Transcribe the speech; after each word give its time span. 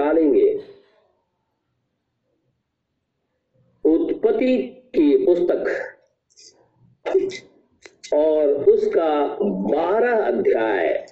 निकालेंगे। 0.00 0.54
उत्पत्ति 3.84 4.58
की 4.94 5.26
पुस्तक 5.26 5.64
और 8.14 8.48
उसका 8.48 9.26
बारह 9.42 10.26
अध्याय। 10.26 11.06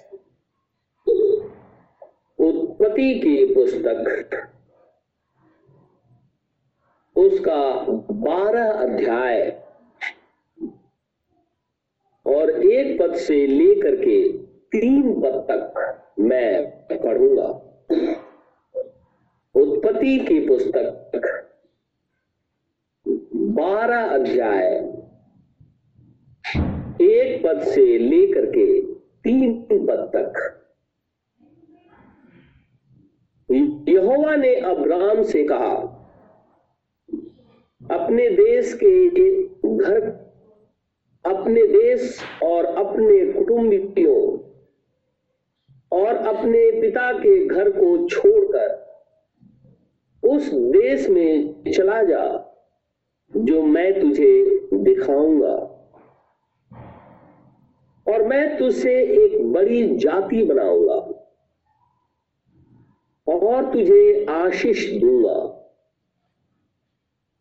उत्पत्ति 2.39 3.19
की 3.19 3.45
पुस्तक, 3.45 4.49
उसका 7.15 7.81
बारह 8.11 8.71
अध्याय। 8.71 9.63
और 12.25 12.49
एक 12.65 12.99
पद 13.01 13.15
से 13.15 13.47
लेकर 13.47 13.95
के 13.95 14.37
तीन 14.73 15.21
पद 15.21 15.47
तक 15.51 16.13
मैं 16.19 16.71
पढ़ूँगा। 17.03 17.68
उत्पत्ति 19.79 20.17
की 20.19 20.39
पुस्तक 20.47 21.25
बारह 23.33 24.07
अध्याय 24.07 24.65
एक 27.01 27.43
पद 27.43 27.61
से 27.61 27.97
लेकर 27.97 28.45
के 28.45 28.81
तीन 29.23 29.53
पद 29.71 30.11
तक। 30.15 30.33
यहोवा 33.89 34.35
ने 34.35 34.53
अब्राम 34.55 35.21
से 35.23 35.43
कहा, 35.43 35.75
अपने 37.91 38.29
देश 38.29 38.73
के 38.83 39.09
घर, 39.77 40.01
अपने 41.25 41.67
देश 41.67 42.19
और 42.43 42.65
अपने 42.65 43.33
कुटुंबियों 43.33 44.19
और 45.91 46.15
अपने 46.27 46.69
पिता 46.81 47.11
के 47.13 47.45
घर 47.45 47.69
को 47.69 48.07
छोड़कर 48.07 48.88
उस 50.29 50.49
देश 50.53 51.07
में 51.09 51.71
चला 51.71 52.01
जा, 52.03 52.23
जो 53.33 53.61
मैं 53.63 53.99
तुझे 54.01 54.59
दिखाऊँगा। 54.73 55.55
और 58.07 58.23
मैं 58.23 58.57
तुझसे 58.57 58.93
एक 59.15 59.51
बड़ी 59.53 59.97
जाति 59.97 60.43
बनाऊँगा 60.43 60.95
और 63.27 63.71
तुझे 63.73 64.25
आशीष 64.29 64.85
दूँगा 64.93 65.37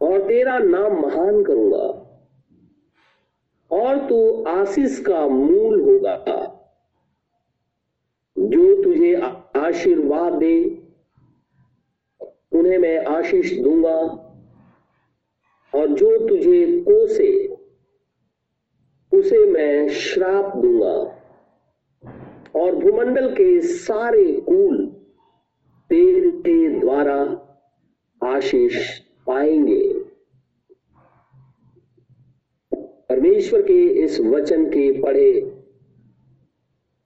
और 0.01 0.27
तेरा 0.29 0.59
नाम 0.59 1.01
महान 1.01 1.43
करूँगा। 1.45 1.87
और 3.71 3.99
तू 4.09 4.45
आशीष 4.49 4.99
का 5.01 5.27
मूल 5.29 5.81
होगा, 5.81 6.17
जो 8.37 8.83
तुझे 8.83 9.15
आशीर्वाद 9.57 10.33
दे 10.35 10.55
उन्हें 12.59 12.79
मैं 12.79 13.05
आशीष 13.07 13.59
दूँगा 13.59 14.25
और 15.75 15.89
जो 15.89 16.29
तुझे 16.29 16.81
कोसे, 16.81 17.47
उसे 19.19 19.47
मैं 19.47 19.89
श्राप 19.89 20.57
दूँगा। 20.57 21.15
और 22.61 22.75
भूमंडल 22.75 23.31
के 23.31 23.61
सारे 23.61 24.33
कुल 24.41 24.87
तेरे 25.91 26.81
द्वारा 26.81 27.17
आशीष 28.25 29.01
पाएँगे। 29.27 29.99
परमेश्वर 33.09 33.63
के 33.63 34.05
इस 34.05 34.21
वचन 34.21 34.67
के 34.67 35.03
पढ़े 35.03 35.59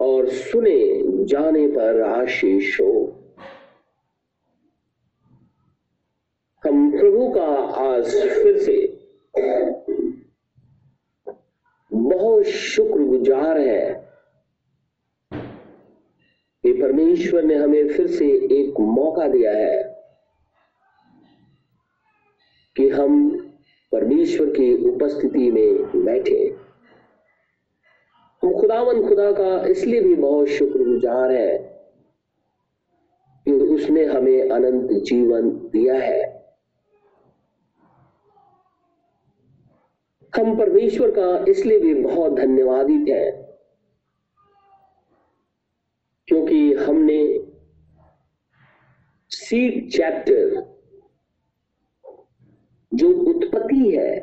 और 0.01 0.29
सुने 0.29 1.03
जाने 1.25 1.67
पर 1.69 2.01
आशीष 2.01 2.81
हो 2.81 3.19
हम 6.65 6.92
प्रभु 7.03 7.31
का 7.31 7.47
आज 7.67 8.05
फिर 8.05 8.59
से 8.59 8.99
बहुत 11.93 12.45
शुक्रगुजार 12.45 13.61
है। 13.61 14.09
कि 16.63 16.73
परमेश्वर 16.73 17.43
ने 17.43 17.55
हमें 17.55 17.89
फिर 17.89 18.07
से 18.07 18.29
एक 18.31 18.81
मौका 18.81 19.29
दिया 19.29 19.53
है 19.53 20.05
कि 22.77 22.89
हम 22.89 23.39
परमेश्वर 23.93 24.51
की 24.51 24.91
उपस्थिति 24.91 25.51
में 25.51 26.05
बैठे। 26.05 26.57
हम 28.43 28.61
खुदावन 28.61 29.09
खुदा 29.09 29.33
का 29.33 29.67
इसलिए 29.67 30.03
भी 30.03 30.15
बहुत 30.15 30.47
शुक्रगुजार 30.47 31.33
है 31.33 31.59
कि 33.45 33.53
उसने 33.53 34.05
हमें 34.05 34.51
अनंत 34.51 34.91
जीवन 34.91 35.51
दिया 35.51 35.95
है। 35.95 36.32
हम 40.37 40.57
परमेश्वर 40.59 41.11
का 41.11 41.45
इसलिए 41.51 41.79
भी 41.79 41.95
बहुत 41.95 42.33
धन्यवादित 42.33 43.09
है 43.09 43.31
क्योंकि 46.29 46.73
हमने 46.75 47.19
सीड 49.31 49.91
चैप्टर 49.91 50.61
जो 52.93 53.09
उत्पत्ति 53.31 53.91
है, 53.97 54.21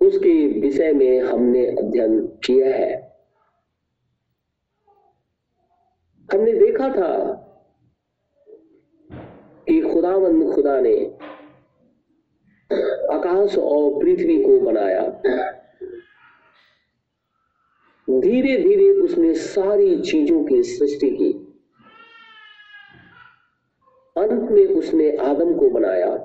उसके 0.00 0.60
विषय 0.60 0.92
में 0.92 1.20
हमने 1.20 1.66
अध्ययन 1.66 2.20
किया 2.46 2.74
है। 2.76 2.92
हमने 6.28 6.52
देखा 6.52 6.88
था 6.88 7.12
कि 9.68 9.80
खुदावंद 9.82 10.52
खुदा 10.54 10.80
ने 10.80 10.94
आकाश 12.72 13.58
और 13.58 14.02
पृथ्वी 14.02 14.42
को 14.42 14.60
बनाया। 14.60 15.08
धीरे 18.20 18.56
धीरे 18.62 18.90
उसने 18.90 19.34
सारी 19.34 20.00
चीज़ों 20.00 20.44
की 20.44 20.62
सृष्टि 20.62 21.10
की। 21.10 21.32
अंत 24.16 24.50
में 24.50 24.66
उसने 24.66 25.16
आदम 25.16 25.58
को 25.58 25.70
बनाया। 25.70 26.16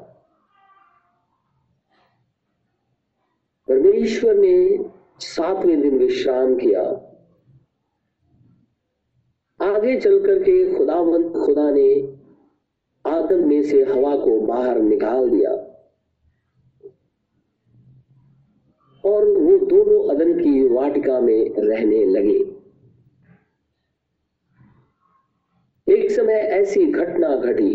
परमेश्वर 3.68 4.36
ने 4.36 4.86
सातवें 5.20 5.82
दिन 5.82 5.98
विश्राम 5.98 6.56
किया। 6.56 6.82
आगे 9.62 10.00
चल 10.00 10.26
करके 10.26 10.78
खुदावंत 10.78 11.34
खुदा 11.34 11.72
ने 11.72 12.18
आदम 13.08 13.50
में 13.50 13.64
से 13.64 13.84
हवा 13.84 14.16
को 14.16 14.42
बाहर 14.42 14.80
निकाल 14.80 15.30
दिया। 15.30 15.63
और 19.06 19.30
वो 19.30 19.58
दोनों 19.66 20.16
अदन 20.16 20.34
की 20.40 20.68
वाटिका 20.68 21.20
में 21.20 21.54
रहने 21.58 22.06
लगे। 22.06 22.38
एक 25.88 26.12
समय 26.12 26.34
ऐसी 26.34 26.86
घटना 26.86 27.36
घटी 27.36 27.74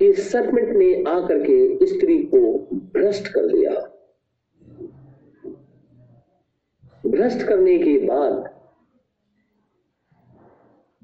कि 0.00 0.12
सर्पेंट 0.12 0.68
ने 0.68 1.04
आकर 1.10 1.38
के 1.42 1.86
स्त्री 1.86 2.18
को 2.18 2.58
भ्रष्ट 2.74 3.28
कर 3.28 3.46
दिया। 3.46 3.72
भ्रष्ट 7.06 7.42
करने 7.42 7.78
के 7.78 7.98
बाद 7.98 8.58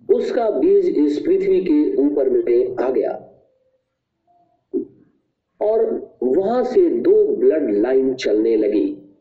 उसका 0.08 0.50
बीज 0.50 0.86
इस 0.86 1.18
पृथ्वी 1.18 1.60
के 1.64 1.96
ऊपर 1.96 2.28
में 2.28 2.76
आ 2.84 2.90
गया। 2.90 3.23
और 5.64 6.10
वहाँ 6.22 6.64
से 6.64 6.90
दो 6.90 7.36
ब्लड 7.36 7.70
लाइन 7.70 8.14
चलने 8.14 8.56
लगी। 8.56 9.16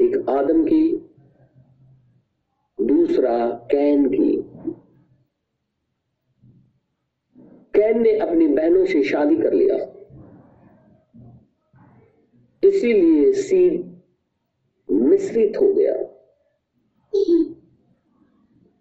एक 0.00 0.30
आदम 0.30 0.64
की, 0.64 1.10
दूसरा 2.80 3.48
कैन 3.48 4.08
की। 4.08 4.36
कैन 7.74 8.02
ने 8.02 8.18
अपनी 8.18 8.46
बहनों 8.46 8.86
से 8.86 9.02
शादी 9.02 9.36
कर 9.36 9.52
लिया। 9.52 9.76
इसीलिए 12.64 13.32
सीड 13.32 13.92
मिश्रित 14.90 15.52
हो 15.60 15.74
गया। 15.74 15.94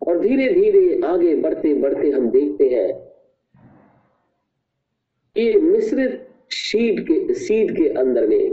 और 0.07 0.19
धीरे 0.19 0.53
धीरे 0.53 1.01
आगे 1.07 1.35
बढ़ते 1.35 1.73
बढ़ते 1.73 2.09
हम 2.09 2.29
देखते 2.29 2.69
हैं 2.69 3.00
कि 5.35 5.53
मिश्रित 5.53 6.29
सीड 6.49 7.03
के 7.03 7.33
सीड 7.33 7.77
के 7.77 7.89
अंदर 7.89 8.27
में, 8.27 8.49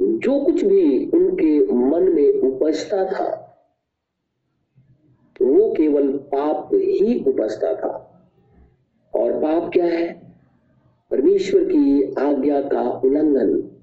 जो 0.00 0.44
कुछ 0.44 0.64
भी 0.64 1.06
उनके 1.06 1.72
मन 1.72 2.02
में 2.02 2.32
उपजता 2.32 3.04
था, 3.04 3.42
वो 5.42 5.74
केवल 5.74 6.12
पाप 6.12 6.70
ही 6.74 7.24
उपजता 7.24 7.76
था। 7.76 8.12
और 9.14 9.32
पाप 9.42 9.70
क्या 9.72 9.84
है? 9.84 10.36
परमेश्वर 11.10 11.64
की 11.64 12.14
आज्ञा 12.14 12.60
का 12.62 12.90
उल्लंघन। 12.90 13.76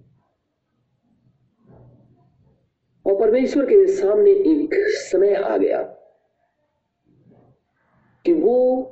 और 3.06 3.20
परमेश्वर 3.20 3.66
के 3.66 3.88
सामने 3.88 4.32
एक 4.32 4.70
समय 4.74 5.34
आ 5.34 5.58
गया 5.58 5.84
कि 8.26 8.34
वो 8.34 8.84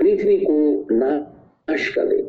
पृथ्वी 0.00 0.38
को 0.40 0.86
नाश 0.94 1.88
कर 1.94 2.08
दे 2.08 2.22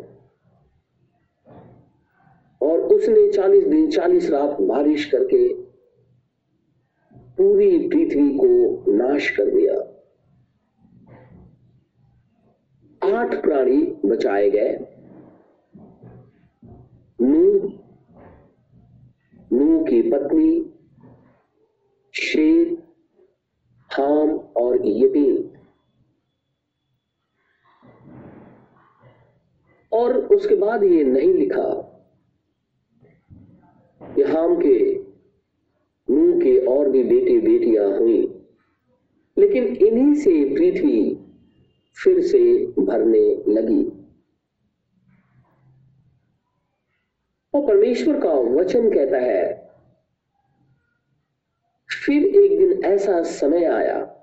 और 2.62 2.80
उसने 2.80 3.32
चालीस 3.32 3.64
दिन, 3.64 3.90
चालीस 3.92 4.30
रात 4.30 4.62
बारिश 4.62 5.06
करके 5.06 5.54
पूरी 7.38 7.88
पृथ्वी 7.90 8.30
को 8.38 8.92
नाश 8.92 9.30
कर 9.30 9.50
दिया। 9.50 9.74
आठ 13.18 13.42
प्राणी 13.42 13.82
बचाए 14.06 14.50
गए। 14.50 14.78
नू 17.22 17.44
नू 19.52 19.84
की 19.86 20.02
पत्नी, 20.12 20.74
शेर, 22.14 22.84
हाम 23.92 24.30
और 24.58 24.76
यबीन 24.88 25.57
और 29.98 30.18
उसके 30.18 30.56
बाद 30.56 30.84
ये 30.84 31.04
नहीं 31.04 31.34
लिखा। 31.34 31.94
कि 34.16 34.24
हाम 34.24 34.56
के 34.56 34.96
नू 36.10 36.40
के 36.40 36.66
और 36.66 36.90
भी 36.90 37.04
बेटे 37.04 37.40
बेटियाँ 37.40 37.98
हुई। 37.98 38.42
लेकिन 39.38 39.64
इन्हीं 39.64 40.16
से 40.16 40.46
पृथ्वी 40.46 41.26
फिर 42.04 42.22
से 42.22 42.66
भरने 42.66 43.36
लगी। 43.48 43.86
और 47.54 47.68
परमेश्वर 47.68 48.20
का 48.20 48.34
वचन 48.34 48.90
कहता 48.94 49.18
है, 49.18 49.72
फिर 52.06 52.24
एक 52.24 52.60
दिन 52.60 52.86
ऐसा 52.86 53.24
समय 53.24 53.64
आया 53.66 54.17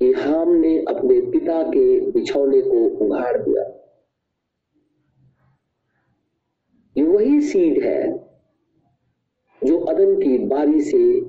कि 0.00 0.12
हाम 0.12 0.48
ने 0.48 0.78
अपने 0.78 1.20
पिता 1.30 1.62
के 1.62 2.00
बिछौने 2.10 2.60
को 2.60 3.06
उघाड़ 3.06 3.36
दिया। 3.36 3.62
ये 6.96 7.02
वही 7.02 7.40
सीड 7.40 7.82
है 7.84 8.12
जो 9.62 9.78
अदन 9.78 10.14
की 10.20 10.38
बारी 10.38 10.80
से 10.80 11.20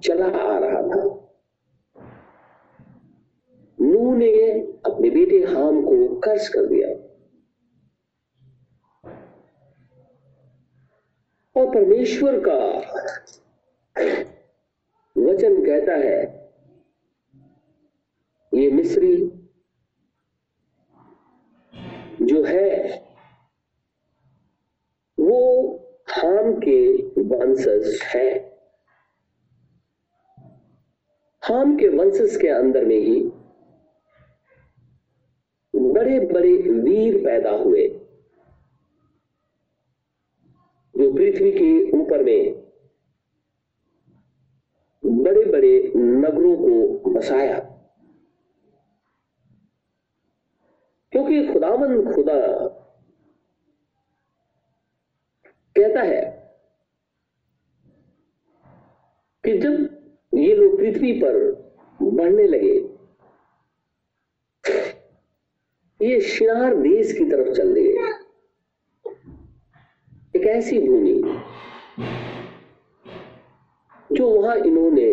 चला 0.00 0.26
आ 0.26 0.58
रहा 0.58 0.82
था। 0.82 1.02
नू 3.80 4.14
ने 4.14 4.60
अपने 4.86 5.10
बेटे 5.10 5.44
हाम 5.44 5.82
को 5.82 6.20
कर्ज 6.20 6.48
कर 6.48 6.66
दिया। 6.66 6.88
और 11.56 11.74
परमेश्वर 11.74 12.40
का 12.48 12.58
वचन 15.16 15.64
कहता 15.66 15.92
है 15.92 16.41
ये 18.54 18.70
मिस्री 18.70 19.16
जो 22.22 22.44
है, 22.44 22.98
वो 25.20 25.76
हाम 26.08 26.54
के 26.54 26.96
वंशज 27.22 28.00
है। 28.02 28.58
हाम 31.42 31.76
के 31.76 31.88
वंशज 31.88 32.36
के 32.36 32.48
अंदर 32.48 32.84
में 32.84 32.98
ही 32.98 33.20
बड़े 35.76 36.20
बड़े 36.20 36.56
वीर 36.56 37.24
पैदा 37.24 37.50
हुए। 37.50 37.88
जो 40.96 41.12
पृथ्वी 41.14 41.52
के 41.52 41.90
ऊपर 41.90 42.22
में 42.22 42.52
बड़े 45.22 45.44
बड़े 45.44 45.92
नगरों 45.96 46.56
को 46.56 47.10
बसाया। 47.10 47.71
क्योंकि 51.12 51.46
खुदावन 51.52 52.12
खुदा 52.14 52.36
कहता 55.76 56.02
है 56.02 56.20
कि 59.44 59.58
जब 59.58 59.72
ये 60.34 60.54
लोग 60.54 60.76
पृथ्वी 60.78 61.12
पर 61.12 61.36
बढ़ने 62.02 62.46
लगे, 62.46 62.74
ये 66.00 66.20
शिनार 66.20 66.76
देश 66.76 67.12
की 67.12 67.24
तरफ़ 67.24 67.52
चल 67.54 67.74
दिए। 67.74 68.10
एक 70.36 70.46
ऐसी 70.46 70.78
भूमि 70.78 71.40
जो 74.12 74.28
वहाँ 74.30 74.56
इन्होंने 74.56 75.10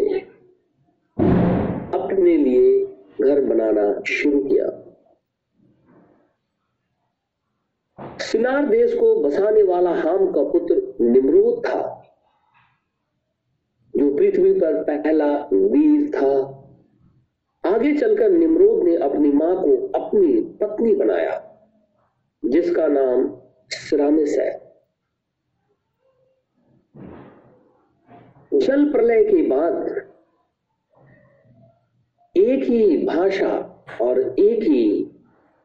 अपने 1.93 2.37
लिए 2.37 2.85
घर 3.21 3.41
बनाना 3.45 4.01
शुरू 4.07 4.39
किया। 4.43 4.67
सिनार 8.31 8.65
देश 8.65 8.93
को 8.93 9.15
बसाने 9.23 9.63
वाला 9.63 9.91
हाम 9.91 10.31
का 10.31 10.43
पुत्र 10.43 10.75
निमरोद 11.01 11.65
था, 11.65 11.81
जो 13.93 14.15
पृथ्वी 14.17 14.53
पर 14.53 14.83
पहला 14.83 15.27
वीर 15.53 16.09
था। 16.09 16.31
आगे 17.63 17.95
चलकर 17.95 18.29
निमरोद 18.29 18.83
ने 18.83 18.95
अपनी 18.95 19.31
माँ 19.31 19.55
को 19.55 19.75
अपनी 19.99 20.41
पत्नी 20.61 20.93
बनाया, 20.95 21.39
जिसका 22.43 22.87
नाम 22.87 23.29
सिरामिस 23.69 24.37
है। 24.37 24.51
जल 28.53 28.91
प्रलय 28.91 29.23
के 29.23 29.41
बाद 29.47 29.89
एक 32.35 32.63
ही 32.63 33.05
भाषा 33.05 33.51
और 34.01 34.19
एक 34.19 34.63
ही 34.63 35.03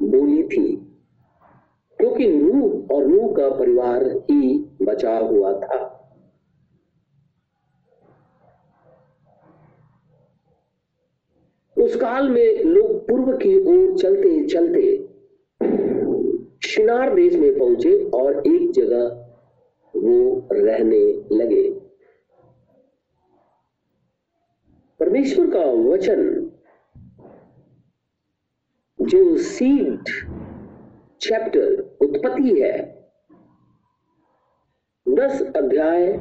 बोली 0.00 0.42
थी। 0.42 0.83
क्योंकि 2.04 2.26
नू 2.28 2.62
और 2.92 3.06
नू 3.06 3.28
का 3.34 3.48
परिवार 3.50 4.02
ही 4.30 4.58
बचा 4.82 5.16
हुआ 5.18 5.52
था। 5.60 5.76
उस 11.76 11.96
काल 11.96 12.28
में 12.28 12.62
लोग 12.64 13.08
पूर्व 13.08 13.36
की 13.36 13.54
ओर 13.60 13.96
चलते 13.98 14.44
चलते 14.46 14.82
शिनार 16.68 17.14
देश 17.14 17.34
में 17.34 17.58
पहुँचे 17.58 17.96
और 18.14 18.42
एक 18.46 18.70
जगह 18.70 19.04
वो 19.94 20.48
रहने 20.52 21.02
लगे। 21.36 21.70
परमेश्वर 25.00 25.50
का 25.50 25.64
वचन 25.90 26.50
जो 28.98 29.36
सीड 29.36 30.08
चैप्टर 31.24 31.96
उत्पत्ति 32.00 32.60
है। 32.60 33.06
दस 35.08 35.52
अध्याय 35.56 36.12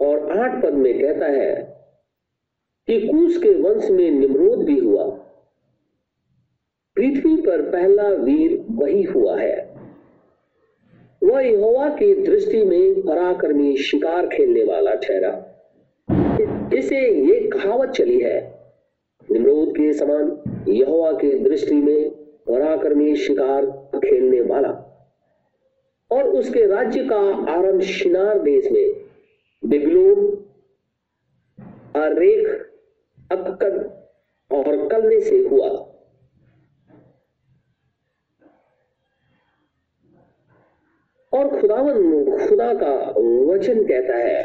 और 0.00 0.38
आठ 0.38 0.62
पद 0.62 0.74
में 0.74 1.02
कहता 1.02 1.26
है 1.26 1.54
कि 2.88 3.08
कूस 3.08 3.36
के 3.38 3.50
वंश 3.62 3.90
में 3.90 4.10
निमरोद 4.10 4.64
भी 4.64 4.78
हुआ। 4.78 5.04
पृथ्वी 6.96 7.36
पर 7.36 7.62
पहला 7.70 8.08
वीर 8.08 8.66
वही 8.70 9.02
हुआ 9.02 9.40
है। 9.40 9.74
वह 11.24 11.40
यहोवा 11.40 11.88
की 11.88 12.14
दृष्टि 12.22 12.64
में 12.64 13.02
पराक्रमी 13.02 13.76
शिकार 13.76 14.26
खेलने 14.26 14.64
वाला 14.64 14.94
ठहरा। 14.94 15.44
इसे 16.74 17.00
ये 17.26 17.48
कहावत 17.48 17.88
चली 17.88 18.20
है 18.20 18.38
निमरोद 19.30 19.68
के 19.68 19.92
समान 19.92 20.38
यहोवा 20.68 21.12
की 21.12 21.38
दृष्टि 21.38 21.74
में 21.74 22.17
पराक्रमी 22.48 23.14
शिकार 23.16 23.66
खेलने 24.04 24.40
वाला 24.40 24.68
और 26.10 26.28
उसके 26.28 26.66
राज्य 26.66 27.04
का 27.04 27.18
आरंभ 27.52 27.80
शिनार 27.80 28.38
देश 28.38 28.70
में 28.72 29.06
बिबलोन 29.62 30.26
अरेख 32.02 32.46
अक्कद 33.32 33.76
और 34.50 34.88
कलने 34.88 35.20
से 35.20 35.38
हुआ 35.48 35.68
और 41.32 41.60
खुदावन, 41.60 42.24
खुदा 42.48 42.72
का 42.74 42.92
वचन 43.52 43.84
कहता 43.86 44.16
है, 44.16 44.42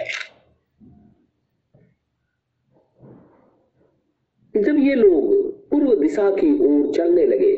जब 4.56 4.78
ये 4.78 4.96
लोग 4.96 5.70
पूर्व 5.70 5.96
दिशा 5.96 6.30
की 6.32 6.52
ओर 6.66 6.92
चलने 6.94 7.26
लगे 7.26 7.56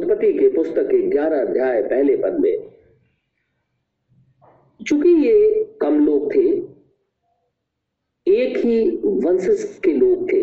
उत्पत्ति 0.00 0.32
के 0.32 0.48
पुस्तक 0.48 0.86
के 0.86 0.98
ग्यारह 1.08 1.40
अध्याय 1.40 1.82
पहले 1.82 2.16
पद 2.16 2.38
में। 2.40 2.68
चूँकि 4.80 5.08
ये 5.26 5.64
कम 5.80 6.04
लोग 6.06 6.34
थे, 6.34 6.46
एक 8.26 8.56
ही 8.56 8.76
वंशज 9.24 9.78
के 9.84 9.92
लोग 9.92 10.22
थे, 10.32 10.42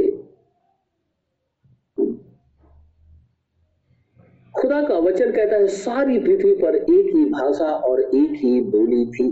खुदा 4.54 4.82
का 4.88 4.98
वचन 5.00 5.32
कहता 5.32 5.56
है, 5.56 5.68
सारी 5.68 6.20
पृथ्वी 6.20 6.54
पर 6.56 6.76
एक 6.76 7.16
ही 7.16 7.26
भाषा 7.30 7.72
और 7.90 8.02
एक 8.02 8.32
ही 8.36 8.60
बोली 8.76 9.06
थी। 9.12 9.28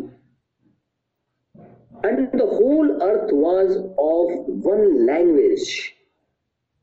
And 2.06 2.36
the 2.36 2.50
whole 2.54 2.90
earth 3.02 3.34
was 3.34 3.78
of 3.78 4.34
one 4.68 4.88
language 5.06 5.70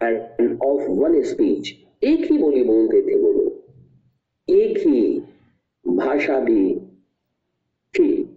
and 0.00 0.58
of 0.60 0.86
one 1.00 1.24
speech. 1.24 1.68
एक 2.04 2.32
ही 2.32 2.38
बोली 2.38 2.64
बोलते 2.64 3.02
थे 3.02 3.16
वो 3.16 3.32
लोग। 3.32 3.62
एक 4.50 4.78
ही 4.78 5.20
भाषा 5.88 6.40
भी 6.40 6.80
थी। 7.94 8.36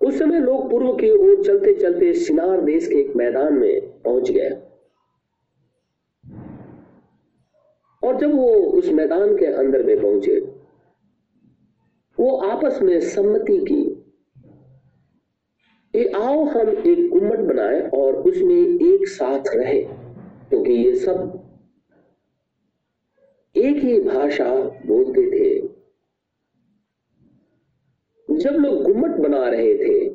उस 0.00 0.18
समय 0.18 0.40
लोग 0.40 0.70
पूर्व 0.70 0.92
की 0.92 1.10
ओर 1.10 1.44
चलते 1.44 1.74
चलते 1.74 2.14
सिनार 2.14 2.60
देश 2.60 2.86
के 2.86 2.94
एक 2.94 3.16
मैदान 3.16 3.54
में 3.54 3.80
पहुँच 3.80 4.30
गए। 4.30 4.50
और 8.04 8.18
जब 8.20 8.34
वो 8.34 8.54
उस 8.54 8.88
मैदान 8.88 9.36
के 9.36 9.46
अंदर 9.46 9.82
में 9.82 10.02
पहुँचे, 10.02 10.40
वो 12.20 12.36
आपस 12.36 12.78
में 12.82 13.00
सम्मति 13.00 13.58
की। 13.58 13.98
कि 15.96 16.06
आओ 16.06 16.44
हम 16.44 16.68
एक 16.68 17.10
गुम्मट 17.10 17.38
बनाए 17.38 17.80
और 17.80 18.14
उसमें 18.14 18.56
एक 18.56 19.08
साथ 19.08 19.44
रहे, 19.54 19.82
क्योंकि 20.48 20.70
तो 20.70 20.88
ये 20.88 20.94
सब 20.94 21.41
एक 23.62 23.76
ही 23.76 23.98
भाषा 24.00 24.54
बोलते 24.86 25.30
थे। 25.30 25.50
जब 28.28 28.52
लोग 28.52 28.82
गुम्मट 28.82 29.16
बना 29.18 29.48
रहे 29.48 29.74
थे 29.76 30.08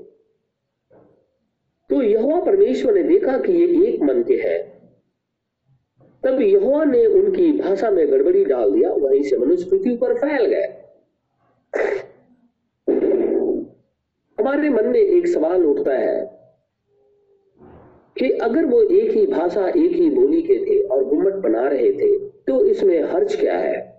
तो 1.90 2.02
यहोवा 2.02 2.40
परमेश्वर 2.42 2.94
ने 2.94 3.04
देखा 3.04 3.38
कि 3.38 3.52
ये 3.54 3.68
एक 3.84 4.02
मन 4.02 4.24
के 4.24 4.36
हैं। 4.38 4.60
तब 6.24 6.42
यहोवा 6.42 6.84
ने 6.84 7.06
उनकी 7.06 7.52
भाषा 7.52 7.90
में 7.92 8.08
गड़बड़ी 8.12 8.44
डाल 8.46 8.72
दिया, 8.72 8.92
वहीं 8.92 9.22
से 9.24 9.38
मनुष्य 9.38 9.70
पृथ्वी 9.70 9.96
पर 9.98 10.14
फैल 10.18 10.46
गए। 10.46 10.68
हमारे 14.38 14.70
मन 14.70 14.88
में 14.88 15.00
एक 15.00 15.28
सवाल 15.28 15.66
उठता 15.66 15.94
है 15.94 16.26
कि 18.18 18.30
अगर 18.30 18.66
वो 18.66 18.82
एक 18.82 19.12
ही 19.12 19.26
भाषा, 19.28 19.68
एक 19.68 19.92
ही 19.92 20.10
बोली 20.10 20.42
के 20.42 20.58
थे 20.66 20.80
और 20.80 21.04
गुम्मट 21.06 21.34
बना 21.44 21.68
रहे 21.68 21.92
थे 21.94 22.16
तो 22.48 22.66
इसमें 22.66 23.04
हर्ज 23.04 23.36
क्या 23.36 23.58
है? 23.58 23.98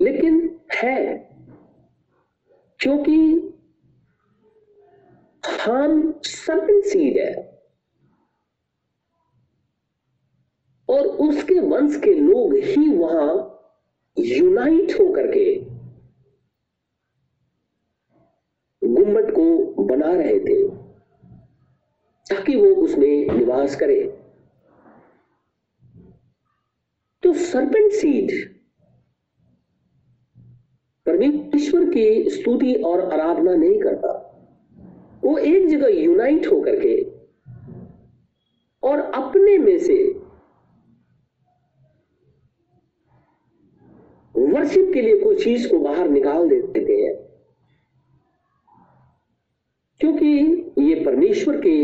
लेकिन 0.00 0.60
है, 0.74 1.14
क्योंकि 2.80 3.16
हम 5.66 6.20
सर्पेंट 6.24 6.84
सीड 6.84 7.18
है। 7.18 7.62
और 10.88 11.06
उसके 11.06 11.60
वंश 11.60 11.96
के 11.96 12.14
लोग 12.14 12.54
ही 12.54 12.96
वहाँ 12.96 13.54
यूनाइट 14.18 14.92
होकर 15.00 15.26
के 15.26 15.60
गुम्बट 18.82 19.30
को 19.30 19.84
बना 19.84 20.12
रहे 20.12 20.38
थे, 20.40 20.68
ताकि 22.26 22.56
वो 22.56 22.66
उसमें 22.66 23.30
निवास 23.30 23.76
करे। 23.76 24.17
तो 27.28 27.32
सरपेंट 27.34 27.92
सीड 27.92 28.30
परमेश्वर 31.06 31.84
की 31.84 32.30
स्तुति 32.30 32.74
और 32.74 33.00
आराधना 33.12 33.54
नहीं 33.54 33.80
करता। 33.80 34.12
वो 35.24 35.36
एक 35.38 35.66
जगह 35.66 35.88
यूनाइट 35.88 36.46
होकर 36.46 36.78
के 36.80 36.94
और 38.82 39.00
अपने 39.00 39.56
में 39.58 39.78
से 39.78 39.96
वर्शिप 44.34 44.90
के 44.94 45.02
लिए 45.02 45.18
कोई 45.18 45.36
चीज़ 45.36 45.68
को 45.68 45.78
बाहर 45.78 46.08
निकाल 46.08 46.48
देते 46.48 46.80
हैं। 46.80 47.14
क्योंकि 50.00 50.26
ये 50.78 51.04
परमेश्वर 51.04 51.60
के 51.60 51.76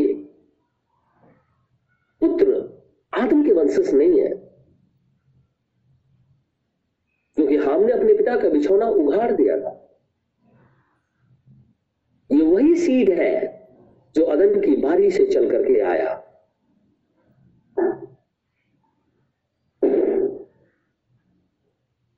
पुत्र 2.22 2.56
आदम 3.12 3.44
के 3.44 3.52
वंशज 3.52 3.94
नहीं 3.94 4.20
है 4.20 4.44
क्योंकि 7.36 7.56
हमने 7.56 7.92
अपने 7.92 8.14
पिता 8.14 8.36
का 8.36 8.43
बिछौना 8.54 8.86
उघाड़ 8.88 9.32
दिया 9.32 9.58
था। 9.60 9.80
ये 12.30 12.42
वही 12.42 12.74
सीड 12.76 13.10
है 13.12 13.32
जो 14.14 14.24
अदन 14.26 14.60
की 14.60 14.76
बारी 14.76 15.10
से 15.10 15.26
चल 15.26 15.50
करके 15.50 15.80
आया। 15.82 16.14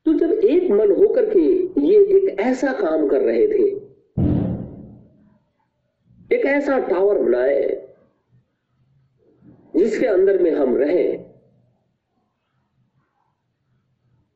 तो 0.07 0.13
जब 0.15 0.31
एक 0.31 0.71
मन 0.71 0.91
होकर 0.93 1.29
के 1.31 1.41
ये 1.83 1.99
एक 2.17 2.41
ऐसा 2.41 2.73
काम 2.73 3.07
कर 3.09 3.23
रहे 3.23 3.47
थे, 3.49 3.65
एक 6.31 6.45
ऐसा 6.47 6.79
टावर 6.81 7.19
बनाए, 7.19 7.65
जिसके 9.77 10.07
अंदर 10.07 10.43
में 10.43 10.51
हम 10.53 10.77
रहें 10.77 11.26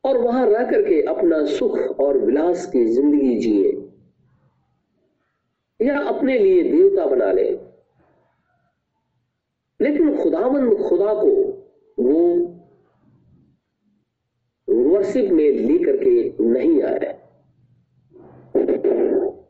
और 0.04 0.18
वहाँ 0.18 0.46
रह 0.46 0.70
करके 0.70 1.02
अपना 1.02 1.46
सुख 1.46 1.78
और 1.78 2.18
विलास 2.18 2.66
की 2.66 2.84
ज़िंदगी 2.84 3.38
जिए। 3.38 3.90
या 5.86 6.00
अपने 6.00 6.38
लिए 6.38 6.62
देवता 6.62 7.06
बना 7.06 7.32
ले। 7.32 7.50
लेकिन 9.80 10.22
खुदावंद 10.22 10.74
खुदा 10.88 11.14
को 11.14 11.30
वो 11.98 12.46
वर्शिप 14.68 15.30
में 15.30 15.50
लेकर 15.50 15.96
के 15.96 16.44
नहीं 16.44 16.82
आए। 16.82 17.20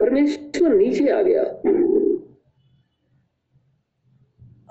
परमेश्वर 0.00 0.75
नीचे 0.75 1.09
आ 1.09 1.23
गया। 1.23 1.45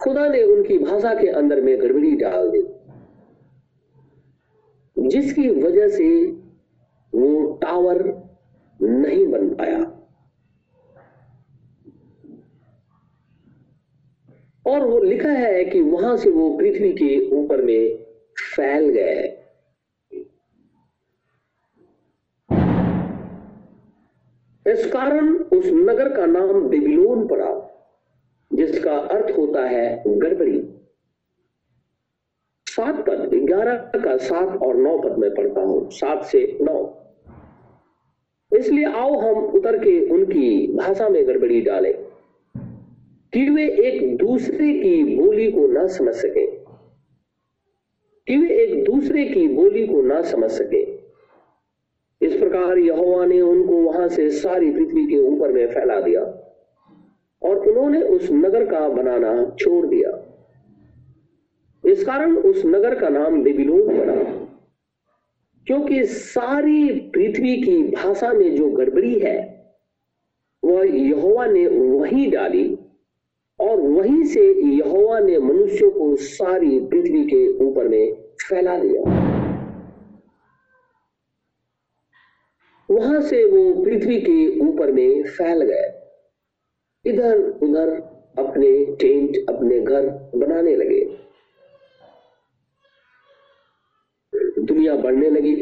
खुदा 0.03 0.27
ने 0.27 0.43
उनकी 0.43 0.77
भाषा 0.77 1.13
के 1.15 1.27
अंदर 1.27 1.61
में 1.61 1.81
गड़बड़ी 1.81 2.15
डाल 2.15 2.49
दी। 2.49 2.68
जिसकी 5.09 5.49
वजह 5.49 5.87
से 5.87 6.25
वो 7.13 7.59
टावर 7.61 8.03
नहीं 8.81 9.27
बन 9.27 9.49
पाया। 9.49 9.79
और 14.65 14.87
वो 14.87 14.99
लिखा 15.03 15.29
है 15.29 15.65
कि 15.65 15.81
वहाँ 15.81 16.17
से 16.17 16.29
वो 16.29 16.49
पृथ्वी 16.57 16.91
के 16.93 17.29
ऊपर 17.35 17.61
में 17.61 18.05
फैल 18.55 18.89
गए। 18.89 19.35
इस 24.65 24.85
कारण 24.85 25.37
उस 25.37 25.65
नगर 25.65 26.09
का 26.17 26.25
नाम 26.25 26.61
बेबीलोन 26.61 27.27
पड़ा, 27.27 27.51
जिसका 28.51 28.97
अर्थ 28.97 29.37
होता 29.37 29.65
है 29.65 30.03
गड़बड़ी। 30.07 30.68
ग्यारह 33.49 33.75
का 33.75 34.17
सात 34.17 34.61
और 34.61 34.75
नौ 34.75 34.97
पद 34.97 35.17
में 35.17 35.33
पढ़ता 35.33 35.61
हूँ। 35.61 35.89
सात 35.89 36.23
से 36.23 36.57
नौ। 36.61 36.95
इसलिए 38.55 38.85
आओ 38.85 39.19
हम 39.19 39.45
उतर 39.45 39.77
के 39.77 40.09
उनकी 40.09 40.75
भाषा 40.75 41.09
में 41.09 41.27
गड़बड़ी 41.27 41.61
डालें, 41.61 41.93
कि 43.33 43.49
वे 43.49 43.63
एक 43.63 44.17
दूसरे 44.17 44.73
की 44.73 45.03
बोली 45.17 45.51
को 45.51 45.67
ना 45.67 45.87
समझ 45.87 46.13
सके। 46.13 46.45
कि 48.27 48.37
वे 48.37 48.63
एक 48.63 48.83
दूसरे 48.83 49.25
की 49.25 49.47
बोली 49.47 49.87
को 49.87 50.01
ना 50.01 50.21
समझ 50.21 50.51
सके। 50.51 50.81
इस 52.21 52.35
प्रकार 52.35 52.77
यहोवा 52.77 53.25
ने 53.25 53.41
उनको 53.41 53.73
वहाँ 53.73 54.07
से 54.07 54.29
सारी 54.29 54.71
पृथ्वी 54.71 55.05
के 55.07 55.19
ऊपर 55.19 55.51
में 55.51 55.67
फैला 55.67 56.01
दिया 56.01 56.21
और 57.41 57.69
उन्होंने 57.69 58.01
उस 58.01 58.31
नगर 58.31 58.65
का 58.65 58.89
बनाना 58.89 59.55
छोड़ 59.59 59.85
दिया। 59.87 60.28
इस 61.89 62.05
कारण 62.05 62.37
उस 62.37 62.65
नगर 62.65 62.99
का 62.99 63.09
नाम 63.09 63.43
बेबीलोन 63.43 63.97
पड़ा। 63.97 64.15
क्योंकि 65.67 66.05
सारी 66.05 66.93
पृथ्वी 66.93 67.61
की 67.61 67.83
भाषा 67.83 68.33
में 68.33 68.55
जो 68.55 68.69
गड़बड़ी 68.69 69.19
है, 69.19 69.59
वह 70.65 70.85
यहोवा 70.85 71.45
ने 71.45 71.67
वहीं 71.67 72.31
डाली 72.31 72.77
और 73.59 73.81
वहीं 73.81 74.23
से 74.23 74.53
यहोवा 74.53 75.19
ने 75.19 75.39
मनुष्यों 75.39 75.91
को 75.91 76.15
सारी 76.15 76.79
पृथ्वी 76.79 77.23
के 77.23 77.65
ऊपर 77.65 77.87
में 77.87 78.13
फैला 78.13 78.79
दिया। 78.79 79.29
वहाँ 82.91 83.21
से 83.21 83.45
वो 83.45 83.83
पृथ्वी 83.83 84.21
के 84.21 84.59
ऊपर 84.59 84.91
में 84.91 85.23
फैल 85.23 85.63
गए। 85.63 86.11
इधर 87.05 87.37
उधर 87.37 87.89
अपने 88.39 88.85
टेंट, 88.85 89.37
अपने 89.49 89.79
घर 89.79 90.31
बनाने 90.35 90.75
लगे। 90.75 91.18
दुनिया 94.69 94.95
बढ़ने 94.95 95.29
लगी। 95.29 95.55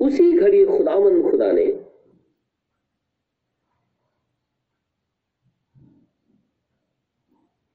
उसी 0.00 0.32
घड़ी 0.38 0.64
खुदामंद 0.66 1.30
खुदा 1.30 1.52
ने 1.52 1.64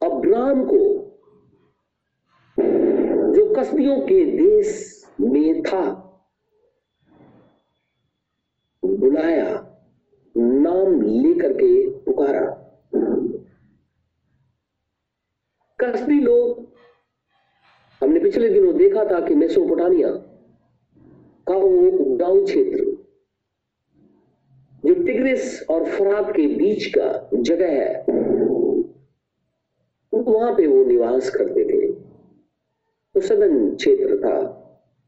अब्राम 0.02 0.64
को, 0.66 0.80
जो 3.34 3.54
कसदियों 3.56 4.00
के 4.02 4.26
देश 4.38 4.70
में 5.22 5.62
था, 5.64 5.84
बुलाया, 8.84 9.50
नाम 10.36 11.02
लेकर 11.02 11.54
के 11.54 11.72
पुकारा। 12.00 12.46
कसदी 15.80 16.20
लोग 16.20 16.63
हमने 18.04 18.20
पिछले 18.20 18.50
दिनों 18.50 18.76
देखा 18.78 19.04
था 19.06 19.20
कि 19.28 19.36
मेसोपोटामिया 19.36 20.08
का 21.48 21.56
वो 21.56 21.90
उपजाऊ 21.90 22.44
क्षेत्र 22.46 22.86
जो 24.84 24.94
तिग्रिस 24.94 25.70
और 25.70 25.86
फरात 25.86 26.32
के 26.36 26.48
बीच 26.48 26.86
का 26.98 27.30
जगह 27.34 27.72
है, 27.72 28.04
वहाँ 30.14 30.54
पे 30.56 30.68
वो 30.68 30.84
निवास 30.86 31.30
करते 31.30 31.64
थे। 31.64 31.92
तो 33.16 33.22
सदन 33.22 33.76
क्षेत्र 33.76 34.18
था 34.18 34.36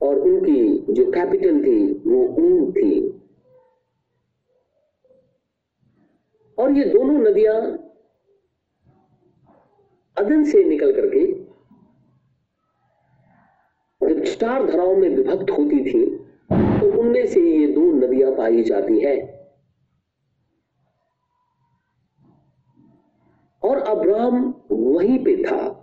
और 0.01 0.19
उनकी 0.19 0.93
जो 0.93 1.05
कैपिटल 1.11 1.59
थी, 1.63 1.93
वो 2.07 2.23
ऊन 2.43 2.71
थी। 2.71 2.99
और 6.57 6.71
ये 6.71 6.85
दोनों 6.85 7.19
नदियाँ 7.19 7.61
अदन 10.17 10.43
से 10.43 10.63
निकल 10.63 10.93
करके 10.93 11.44
चार 14.25 14.65
धराओं 14.65 14.96
में 14.96 15.10
विभक्त 15.10 15.51
होती 15.51 15.86
थी 15.86 16.15
तो 16.51 17.00
उनमें 17.00 17.27
से 17.27 17.39
ये 17.39 17.67
दो 17.67 17.82
नदियाँ 17.82 18.32
पाई 18.32 18.63
जाती 18.63 19.00
हैं। 19.00 19.36
और 23.63 23.77
अब्राहम 23.77 24.62
वहीं 24.72 25.24
पे 25.24 25.44
था। 25.44 25.82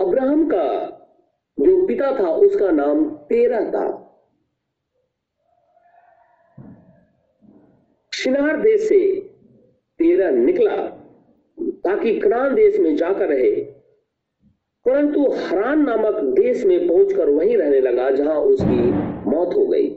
अब्राहम 0.00 0.48
का 0.48 0.84
जो 1.58 1.86
पिता 1.86 2.18
था, 2.18 2.28
उसका 2.28 2.70
नाम 2.70 3.10
तेरा 3.10 3.60
था। 3.70 4.04
शिनार 8.14 8.56
देश 8.56 8.88
से 8.88 9.20
तेरा 9.98 10.30
निकला। 10.30 10.97
ताकि 11.84 12.20
कनान 12.20 12.54
देश 12.54 12.78
में 12.78 12.96
जाकर 12.96 13.28
रहे। 13.28 13.64
परंतु 14.84 15.30
हरान 15.32 15.82
नामक 15.82 16.14
देश 16.14 16.64
में 16.64 16.88
पहुंचकर 16.88 17.28
वहीं 17.28 17.56
रहने 17.56 17.80
लगा, 17.80 18.10
जहाँ 18.10 18.36
उसकी 18.36 18.92
मौत 19.30 19.54
हो 19.54 19.66
गई। 19.66 19.94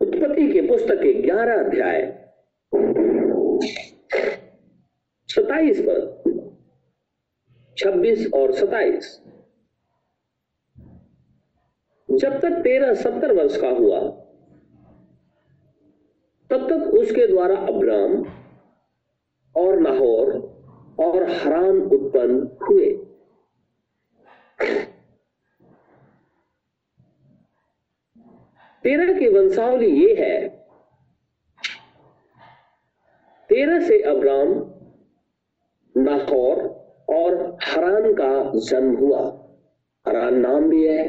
उत्पत्ति 0.00 0.52
के 0.52 0.60
पुस्तक 0.60 0.94
के 0.94 1.12
ग्यारह 1.14 1.64
अध्याय। 1.64 2.28
सताइस 5.28 5.80
पर। 5.80 6.18
छब्बीस 7.76 8.30
और 8.34 8.52
सताइस 8.52 9.22
जब 12.10 12.40
तक 12.40 12.50
तेरह 12.50 12.94
सत्तर 12.94 13.32
वर्ष 13.32 13.60
का 13.60 13.68
हुआ, 13.68 14.00
तब 16.50 16.68
तक 16.70 16.94
उसके 16.94 17.26
द्वारा 17.26 17.56
अब्राम 17.56 18.37
और 19.58 19.78
नाहौर 19.80 20.32
और 21.00 21.30
हरान 21.30 21.80
उत्पन्न 21.88 22.48
हुए। 22.62 22.86
तेरह 28.84 29.18
की 29.18 29.28
वंशावली 29.28 29.90
ये 29.92 30.14
है, 30.14 30.48
तेरह 33.50 33.86
से 33.88 34.00
अब्राम 34.10 34.48
नाहौर 35.94 36.62
और 37.10 37.36
हरान 37.64 38.12
का 38.14 38.30
जन्म 38.60 38.96
हुआ। 38.96 39.20
हरान 40.06 40.38
नाम 40.38 40.68
भी 40.70 40.86
है 40.86 41.06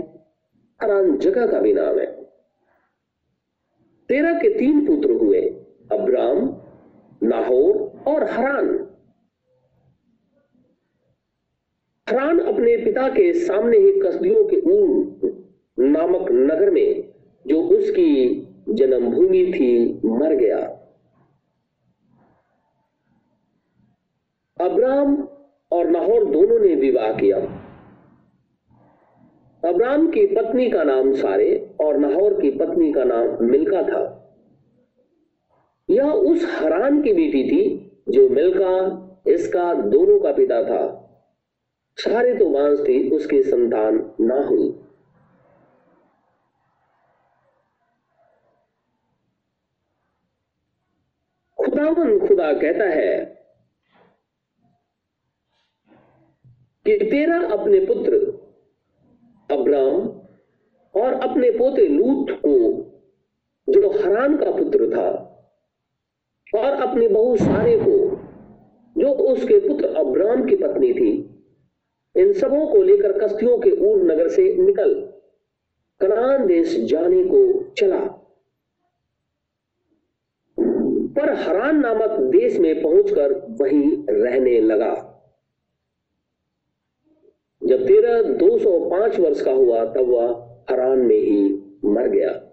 हरान 0.79 1.17
जगह 1.17 1.47
का 1.47 1.59
भी 1.59 1.73
नाम 1.73 1.99
है। 1.99 2.05
तेरह 4.09 4.39
के 4.39 4.49
तीन 4.49 4.85
पुत्र 4.85 5.11
हुए, 5.13 5.41
अब्राम 5.91 6.37
नाहौर 7.23 7.78
और 8.07 8.23
हरान। 8.23 8.89
हरान 12.09 12.39
अपने 12.39 12.77
पिता 12.77 13.09
के 13.09 13.33
सामने 13.33 13.77
ही 13.77 13.99
कसदियों 13.99 14.45
के 14.45 14.57
ऊन 14.57 15.15
नामक 15.79 16.31
नगर 16.31 16.71
में, 16.71 17.13
जो 17.47 17.61
उसकी 17.61 18.41
जन्मभूमि 18.69 19.51
थी, 19.55 20.01
मर 20.05 20.35
गया। 20.35 20.75
अब्राम 24.65 25.27
और 25.71 25.89
नाहौर 25.89 26.25
दोनों 26.25 26.59
ने 26.59 26.75
विवाह 26.75 27.13
किया। 27.13 27.37
अब्राम 29.69 30.11
की 30.11 30.25
पत्नी 30.25 30.69
का 30.69 30.83
नाम 30.83 31.13
सारे 31.13 31.75
और 31.81 31.97
नाहौर 31.97 32.41
की 32.41 32.51
पत्नी 32.51 32.93
का 32.93 33.03
नाम 33.03 33.37
मिल्का 33.41 33.83
था। 33.83 34.33
यह 35.89 36.11
उस 36.11 36.59
हरान 36.59 37.01
की 37.01 37.13
बेटी 37.13 37.51
थी 37.51 37.88
जो 38.09 38.27
मिल्का 38.29 38.75
इसका 39.27 39.73
दोनों 39.73 40.19
का 40.19 40.31
पिता 40.31 40.61
था, 40.63 40.83
सारे 41.97 42.33
तो 42.35 42.49
बाँस 42.49 42.79
थी 42.79 43.09
उसकी 43.09 43.41
संतान 43.43 43.97
ना 44.21 44.35
हुई। 44.43 44.69
खुदावन 51.59 52.19
खुदा 52.27 52.51
कहता 52.53 52.85
है 52.89 53.17
कि 56.85 56.97
तेरा 57.05 57.39
अपने 57.49 57.79
पुत्र 57.85 58.17
अब्राम 59.49 60.07
और 60.95 61.13
अपने 61.13 61.49
पोते 61.51 61.87
लूत 61.87 62.31
को, 62.45 62.55
जो 63.67 63.89
हरान 63.89 64.37
का 64.37 64.51
पुत्र 64.51 64.89
था, 64.89 65.09
और 66.55 66.81
अपने 66.81 67.07
बहु 67.07 67.35
सारे 67.37 67.77
को 67.77 67.98
जो 68.99 69.11
उसके 69.11 69.67
पुत्र 69.67 69.85
अब्राम 69.85 70.45
की 70.45 70.55
पत्नी 70.55 70.93
थी, 70.93 71.35
इन 72.17 72.33
सबों 72.33 72.67
को 72.67 72.83
लेकर 72.83 73.19
कस्तियों 73.19 73.57
के 73.57 73.71
ऊर 73.71 74.03
नगर 74.03 74.27
से 74.27 74.55
निकल, 74.55 74.93
कनान 76.01 76.47
देश 76.47 76.79
जाने 76.79 77.23
को 77.23 77.63
चला। 77.77 78.25
पर 81.15 81.33
हरान 81.33 81.79
नामक 81.79 82.09
देश 82.09 82.59
में 82.59 82.81
पहुंचकर 82.81 83.33
वहीं 83.33 84.05
रहने 84.09 84.61
लगा। 84.61 85.05
जब 87.63 87.87
तेरह 87.87 88.21
दो 88.21 88.57
सौ 88.59 88.89
पाँच 88.89 89.19
वर्ष 89.19 89.41
का 89.41 89.51
हुआ, 89.51 89.85
तब 89.85 90.01
वह 90.01 90.57
हरान 90.69 90.99
में 90.99 91.15
ही 91.15 91.63
मर 91.85 92.07
गया। 92.07 92.48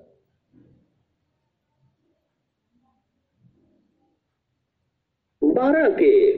बारह 5.66 5.88
के। 5.90 6.37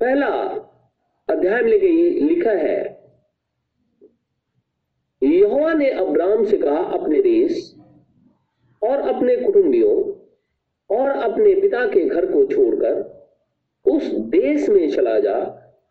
पहला 0.00 0.28
अध्याय 1.28 1.62
में 1.62 1.78
लिखा 2.20 2.50
है, 2.50 2.78
यहोवा 5.22 5.72
ने 5.72 5.90
अब्राम 5.90 6.44
से 6.44 6.56
कहा, 6.56 6.76
अपने 6.76 7.20
देश 7.22 7.74
और 8.82 9.08
अपने 9.08 9.36
कुटुंबियों 9.36 9.96
और 10.90 11.10
अपने 11.10 11.54
पिता 11.60 11.86
के 11.86 12.04
घर 12.04 12.26
को 12.26 12.44
छोड़कर 12.46 13.14
उस 13.86 14.10
देश 14.30 14.68
में 14.68 14.90
चला 14.90 15.18
जा, 15.20 15.38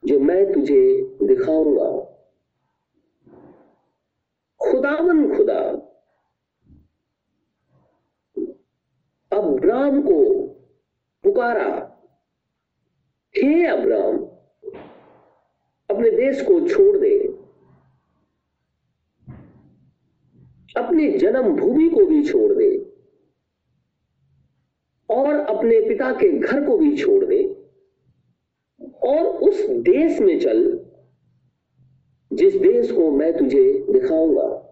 जो 0.05 0.19
मैं 0.19 0.53
तुझे 0.53 1.01
दिखाऊँगा। 1.23 1.89
खुदावन 4.61 5.35
खुदा 5.37 5.61
अब्राम 9.33 10.01
को 10.01 10.47
पुकारा। 11.23 11.89
हे 13.37 13.65
अब्राम 13.65 14.17
अपने 15.89 16.11
देश 16.11 16.41
को 16.41 16.67
छोड़ 16.67 16.97
दे। 16.97 17.27
अपनी 20.77 21.11
जन्म 21.11 21.55
भूमि 21.55 21.89
को 21.89 22.05
भी 22.05 22.23
छोड़ 22.23 22.53
दे। 22.53 22.93
और 25.09 25.35
अपने 25.35 25.89
पिता 25.89 26.13
के 26.13 26.39
घर 26.39 26.65
को 26.65 26.77
भी 26.77 26.97
छोड़ 26.97 27.25
दे। 27.25 27.43
और 29.05 29.25
उस 29.25 29.65
देश 29.69 30.19
में 30.19 30.39
चल, 30.39 30.85
जिस 32.33 32.55
देश 32.55 32.91
को 32.91 33.11
मैं 33.11 33.37
तुझे 33.37 33.85
दिखाऊँगा। 33.89 34.62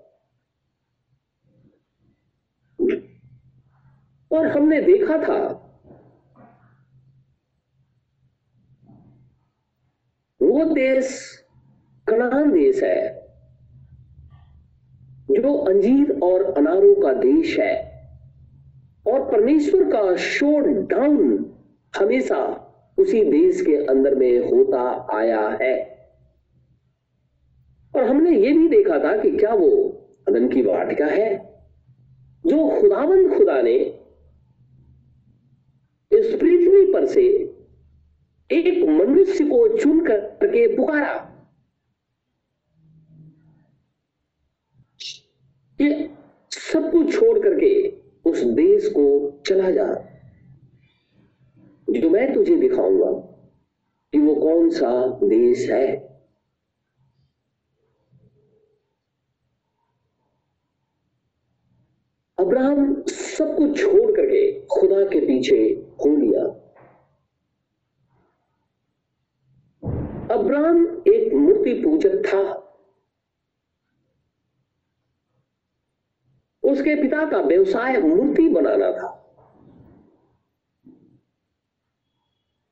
और 4.33 4.47
हमने 4.47 4.81
देखा 4.81 5.17
था। 5.17 5.67
वो 10.41 10.65
देश 10.65 11.37
कनान 12.07 12.51
देश 12.51 12.83
है, 12.83 13.21
जो 15.31 15.57
अंजीर 15.57 16.19
और 16.23 16.43
अनारों 16.57 17.01
का 17.01 17.13
देश 17.13 17.59
है, 17.59 17.91
और 19.07 19.31
परमेश्वर 19.31 19.83
का 19.83 20.15
शोर 20.15 20.67
डाउन 20.67 21.53
हमेशा 21.99 22.67
उसी 22.97 23.23
देश 23.23 23.61
के 23.61 23.75
अंदर 23.85 24.15
में 24.15 24.39
होता 24.39 25.07
आया 25.17 25.57
है। 25.61 25.91
और 27.95 28.03
हमने 28.03 28.31
ये 28.31 28.53
भी 28.53 28.67
देखा 28.67 28.99
था 28.99 29.17
कि 29.17 29.37
क्या 29.37 29.53
वो 29.53 29.69
अदन 30.27 30.49
की 30.49 30.61
वाटिका 30.61 31.05
है? 31.05 31.51
जो 32.45 32.81
खुदावंद 32.81 33.37
खुदा 33.37 33.61
ने 33.61 33.97
इस 36.11 36.35
पर 37.01 37.07
से 37.07 37.23
एक 38.51 38.89
मनुष्य 38.89 39.45
को 39.45 39.77
चुन 39.77 40.07
करके 40.07 40.77
पुकारा। 40.77 41.27
कि 45.81 46.09
सब 46.51 46.91
कुछ 46.91 47.13
छोड़ 47.13 47.39
करके 47.39 47.89
उस 48.29 48.43
देश 48.43 48.87
को 48.87 49.31
चला 49.45 49.71
जा। 49.71 49.85
जो 51.89 52.09
मैं 52.09 52.33
तुझे 52.33 52.55
दिखाऊँगा 52.55 53.11
कि 54.11 54.19
वो 54.19 54.35
कौन 54.35 54.69
सा 54.69 55.07
देश 55.07 55.69
है। 55.69 56.11
अब्राहम 62.37 63.03
सब 63.07 63.57
कुछ 63.57 63.81
छोड़ 63.81 64.11
करके 64.11 64.61
खुदा 64.65 65.05
के 65.05 65.19
पीछे 65.19 65.57
हो 65.89 66.15
लिया। 66.15 66.60
अब्राहम 70.31 71.03
एक 71.07 71.33
मूर्ति 71.33 71.73
पूजक 71.73 72.09
था। 72.09 72.67
उसके 76.63 77.01
पिता 77.01 77.29
का 77.29 77.37
व्यवसाय 77.37 77.97
मूर्ति 77.97 78.49
बनाना 78.49 78.91
था। 78.91 79.07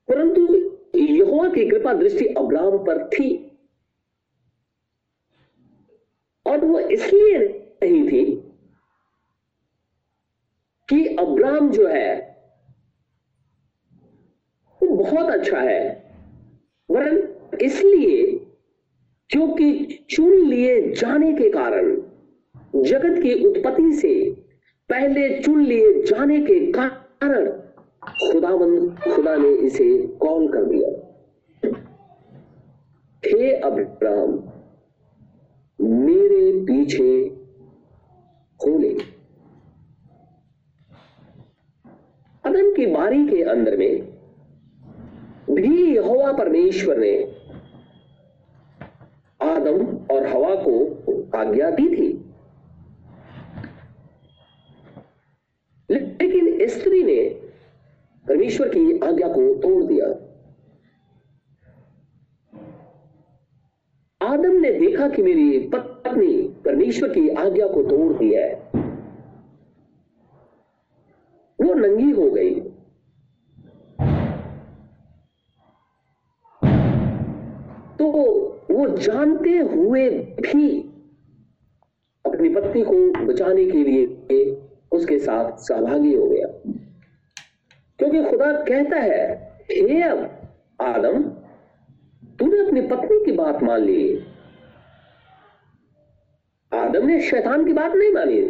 परंतु 0.08 0.56
यहोवा 0.98 1.50
की 1.50 1.70
कृपा 1.70 1.94
दृष्टि 1.94 2.26
अब्राहम 2.26 2.78
पर 2.78 3.08
थी। 3.08 3.58
और 6.48 6.66
वो 6.66 6.80
इसलिए 6.80 7.38
नहीं 7.84 8.08
थी 8.08 8.36
कि 10.90 11.16
अब्राहम 11.16 11.72
जो 11.72 11.88
है, 11.88 12.30
वो 14.84 15.04
बहुत 15.04 15.26
अच्छा 15.26 15.60
है। 15.60 16.10
वरन 16.92 17.39
इसलिए 17.62 18.40
क्योंकि 19.30 20.00
चुन 20.10 20.34
लिए 20.34 20.94
जाने 20.94 21.34
के 21.34 21.50
कारण 21.50 21.96
जगत 22.82 23.22
की 23.24 23.34
उत्पत्ति 23.48 23.94
से 23.94 24.32
पहले 24.90 25.40
चुन 25.42 25.64
लिए 25.64 26.04
जाने 26.04 26.40
के 26.42 26.72
कारण 26.72 27.50
खुदाबंद 28.32 29.00
खुदा 29.00 29.36
ने 29.36 29.50
इसे 29.50 30.08
कॉल 30.08 30.48
कर 30.48 30.64
दिया। 30.66 30.90
हे 33.26 33.52
अब्राहम, 33.52 34.32
मेरे 35.80 36.66
पीछे 36.66 37.30
खोले 38.60 38.94
अदन 42.46 42.74
की 42.76 42.86
बारी 42.86 43.28
के 43.28 43.42
अंदर 43.44 43.78
में 43.78 44.02
भी 45.52 45.96
यहोवा 45.96 46.32
परमेश्वर 46.32 46.98
ने 46.98 47.39
आदम 49.50 49.98
और 50.12 50.28
हवा 50.28 50.56
को 50.56 50.88
आज्ञा 51.38 51.70
दी 51.70 51.88
थी। 51.88 52.26
लेकिन 55.92 56.68
स्त्री 56.68 57.04
ने 57.04 57.30
परमेश्वर 58.28 58.70
की 58.70 59.00
आज्ञा 59.00 59.28
को 59.28 59.56
तोड़ 59.56 59.84
दिया। 59.84 60.26
आदम 64.22 64.52
ने 64.52 64.72
देखा 64.72 65.10
कि 65.10 65.22
मेरी 65.22 65.60
पत्नी 65.60 66.42
परमेश्वर 66.66 67.10
की 67.10 67.30
आज्ञा 67.30 67.68
को 67.68 67.84
तोड़ 67.84 68.14
दिया 68.14 68.46
है। 68.46 68.72
वो 71.62 71.74
नंगी 71.74 72.12
हो 72.12 72.32
गई। 72.32 72.60
तो 77.98 78.59
वो 78.80 78.98
जानते 78.98 79.58
हुए 79.58 80.10
भी 80.20 80.82
अपनी 82.26 82.50
पत्नी 82.50 82.84
को 82.84 83.26
बचाने 83.26 83.66
के 83.66 83.84
लिए 83.84 84.06
उसके 84.92 85.20
साथ 85.20 85.58
सहभागी 85.58 86.14
हो 86.14 86.30
गया। 86.30 86.48
क्योंकि 88.00 88.24
खुदा 88.24 88.52
कहता 88.52 88.98
है, 88.98 89.52
हे 89.72 90.02
अब 90.02 90.42
आदम, 90.82 91.24
तूने 92.40 92.68
अपनी 92.68 92.82
पत्नी 92.82 93.26
की 93.26 93.32
बात 93.32 93.64
मान 93.64 93.82
ली। 93.82 94.24
आदम 96.74 97.08
ने 97.08 97.22
शैतान 97.22 97.66
की 97.68 97.74
बात 97.74 97.92
नहीं 97.96 98.12
मानी। 98.12 98.50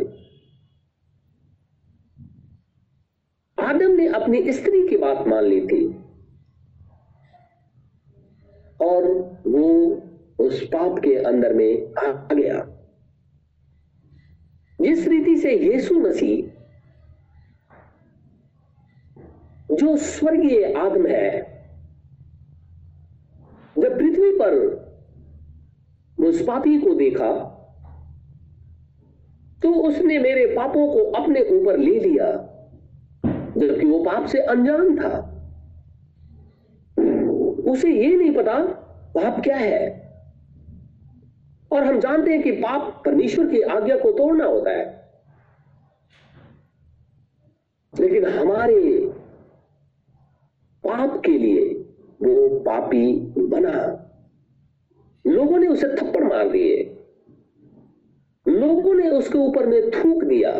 आदम 3.60 3.92
ने 3.92 4.08
अपनी 4.08 4.54
स्त्री 4.54 4.88
की 4.88 4.98
बात 4.98 5.28
मान 5.28 5.44
ली 5.44 5.68
थी। 5.68 5.88
और 8.82 9.04
वो 9.48 9.96
उस 10.39 10.63
पाप 10.65 10.99
के 10.99 11.15
अंदर 11.15 11.54
में 11.54 11.93
आ 11.99 12.12
गया। 12.34 12.60
जिस 14.82 15.08
रीति 15.08 15.38
से 15.38 15.54
यीशु 15.54 15.99
मसीह, 15.99 16.47
जो 19.75 19.95
स्वर्गीय 19.97 20.73
आदम 20.73 21.06
है, 21.08 21.32
जब 23.80 23.97
पृथ्वी 23.97 24.32
पर 24.38 24.56
उस 26.17 26.41
पापी 26.41 26.78
को 26.80 26.93
देखा 26.93 27.32
तो 29.62 29.69
उसने 29.73 30.17
मेरे 30.19 30.45
पापों 30.45 30.88
को 30.88 30.99
अपने 31.12 31.41
ऊपर 31.52 31.78
ले 31.78 31.99
लिया, 31.99 32.32
जबकि 33.58 33.86
वो 33.86 34.04
पाप 34.04 34.25
से 34.25 34.39
अनजान 34.39 34.95
था। 34.97 35.10
उसे 37.71 37.91
ये 37.91 38.15
नहीं 38.15 38.34
पता 38.36 38.54
पाप 39.15 39.41
क्या 39.43 39.58
है। 39.58 40.09
और 41.72 41.84
हम 41.84 42.00
जानते 42.00 42.32
हैं 42.32 42.44
कि 42.44 42.52
पाप 42.52 43.04
परमेश्वर 43.06 43.48
की 43.48 43.62
आज्ञा 43.62 43.98
को 43.98 44.12
तोड़ना 44.12 44.46
होता 44.46 44.72
है। 44.72 45.12
लेकिन 48.00 48.26
हमारे 48.26 49.08
पाप 50.84 51.22
के 51.26 51.32
लिए 51.32 51.74
वो 52.22 52.60
पापी 52.60 53.34
बना। 53.38 54.06
लोगों 55.28 55.58
ने 55.58 55.68
उसे 55.68 55.88
थप्पड़ 55.88 56.24
मार 56.24 56.50
दिए। 56.50 56.98
लोगों 58.48 58.94
ने 58.94 59.10
उसके 59.10 59.38
ऊपर 59.38 59.66
में 59.66 59.92
थूक 59.92 60.24
दिया। 60.24 60.52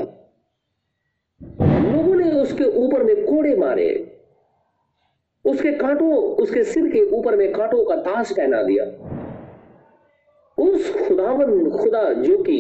लोगों 1.92 2.16
ने 2.16 2.32
उसके 2.32 2.64
ऊपर 2.64 3.04
में 3.04 3.26
कोड़े 3.26 3.56
मारे। 3.56 4.22
उसके 5.46 5.72
कांटों, 5.72 6.14
उसके 6.16 6.64
सिर 6.64 6.92
के 6.92 7.12
ऊपर 7.12 7.36
में 7.36 7.54
कांटों 7.54 7.86
का 7.86 7.96
ताश 7.96 8.32
पहना 8.32 8.64
दिया। 8.64 9.09
उस 10.60 10.92
खुदावन, 10.98 11.70
खुदा 11.72 12.02
जो 12.14 12.38
कि 12.44 12.60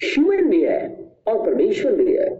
ह्यूमन 0.00 0.48
भी 0.50 0.62
है 0.64 0.80
और 1.28 1.44
परमेश्वर 1.46 1.96
भी 1.96 2.12
है, 2.12 2.30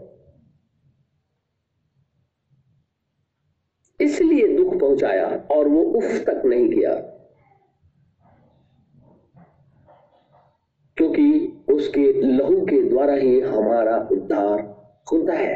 इसलिए 3.99 4.47
दुख 4.57 4.79
पहुँचाया 4.79 5.27
और 5.51 5.67
वो 5.67 5.83
उफ 5.97 6.23
तक 6.27 6.41
नहीं 6.45 6.69
किया 6.69 6.93
क्योंकि 10.97 11.27
उसके 11.69 12.11
लहू 12.13 12.65
के 12.65 12.81
द्वारा 12.89 13.13
ही 13.13 13.39
हमारा 13.41 13.97
उद्धार 14.11 14.59
होता 15.11 15.33
है। 15.33 15.55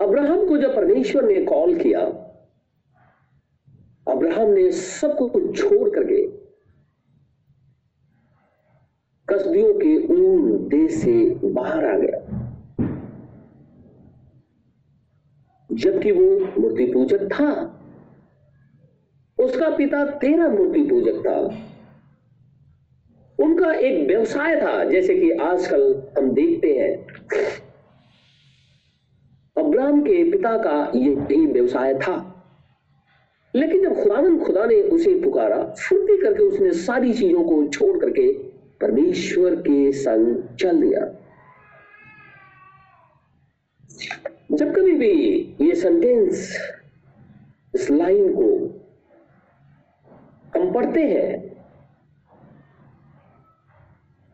अब्राहम 0.00 0.46
को 0.48 0.56
जब 0.58 0.74
परमेश्वर 0.76 1.24
ने 1.24 1.44
कॉल 1.44 1.74
किया 1.78 2.00
अब्राहम 4.08 4.50
ने 4.50 4.72
सब 4.72 5.18
कुछ 5.18 5.58
छोड़ 5.58 5.90
करके 5.90 6.26
कसदियों 9.28 9.74
के 9.74 10.06
ऊन 10.06 10.68
देश 10.68 10.92
से 10.92 11.30
बाहर 11.34 11.84
आ 11.84 11.98
गया। 11.98 12.42
जबकि 15.72 16.10
वो 16.10 16.60
मूर्ति 16.60 16.84
पूजक 16.84 17.32
था। 17.32 17.72
उसका 19.40 19.70
पिता 19.70 20.06
तेरा 20.06 20.48
मूर्ति 20.48 20.82
पूजक 20.82 21.26
था। 21.26 21.38
उनका 23.44 23.72
एक 23.72 24.08
व्यवसाय 24.08 24.60
था, 24.60 24.84
जैसे 24.84 25.16
कि 25.16 25.30
आजकल 25.30 26.02
हम 26.18 26.30
देखते 26.30 26.78
हैं। 26.78 27.06
अब्राहम 29.64 30.02
के 30.02 30.30
पिता 30.30 30.58
का 30.58 30.92
यही 30.94 31.46
व्यवसाय 31.46 31.94
था। 31.94 32.32
लेकिन 33.56 33.82
जब 33.82 34.02
खुदावन 34.02 34.38
खुदा 34.38 34.64
ने 34.64 34.80
उसे 34.82 35.14
पुकारा, 35.20 35.56
फुर्ती 35.78 36.16
करके 36.22 36.42
उसने 36.42 36.72
सारी 36.72 37.12
चीज़ों 37.12 37.44
को 37.44 37.66
छोड़ 37.68 37.96
करके 37.98 38.32
परमेश्वर 38.80 39.54
के 39.56 39.92
संग 39.92 40.42
चल 40.60 40.80
दिया। 40.80 41.00
जब 44.52 44.74
कभी 44.74 44.92
भी 44.92 45.12
ये 45.60 45.74
सेंटेंस 45.74 46.56
इस 47.74 47.90
लाइन 47.90 48.32
को 48.34 48.48
हम 50.56 50.72
पढ़ते 50.72 51.00
हैं, 51.00 51.56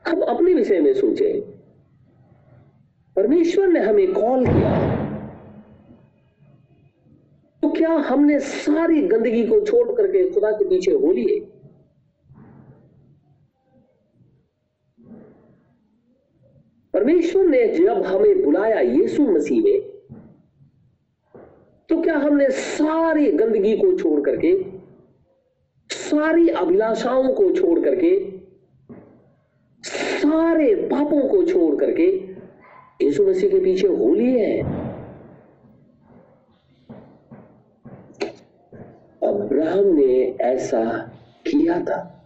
हम 0.05 0.21
अपने 0.23 0.55
विषय 0.55 0.81
में 0.81 0.93
सोचे, 0.95 1.33
परमेश्वर 3.17 3.69
ने 3.69 3.81
हमें 3.81 4.13
कॉल 4.13 4.47
किया। 4.47 5.02
क्या 7.83 7.91
हमने 7.91 8.39
सारी 8.39 9.01
गंदगी 9.03 9.47
को 9.47 9.61
छोड़ 9.61 9.93
करके 9.93 10.31
खुदा 10.31 10.51
के 10.51 10.65
पीछे 10.65 10.91
हो 10.91 11.13
लिए? 11.13 11.39
परमेश्वर 16.95 17.45
ने 17.45 17.67
जब 17.69 18.03
हमें 18.03 18.43
बुलाया 18.45 18.81
यीशु 18.81 19.23
मसीह 19.23 19.63
में 19.65 19.81
तो 21.89 22.01
क्या 22.03 22.17
हमने 22.19 22.51
सारी 22.51 23.31
गंदगी 23.33 23.77
को 23.77 23.99
छोड़ 23.99 24.21
करके, 24.21 24.55
सारी 25.91 26.49
अभिलाषाओं 26.49 27.33
को 27.33 27.51
छोड़ 27.53 27.79
करके, 27.81 28.41
सारे 29.83 30.75
पापों 30.75 31.29
को 31.29 31.45
छोड़ 31.45 31.75
करके 31.77 32.09
यीशु 33.05 33.27
मसीह 33.27 33.51
के 33.51 33.61
पीछे 33.61 33.89
हो 33.89 34.15
लिए 34.15 34.47
हैं? 34.47 34.82
अब्राहम 39.53 39.85
ने 39.85 40.37
ऐसा 40.41 41.11
किया 41.47 41.81
था। 41.81 42.25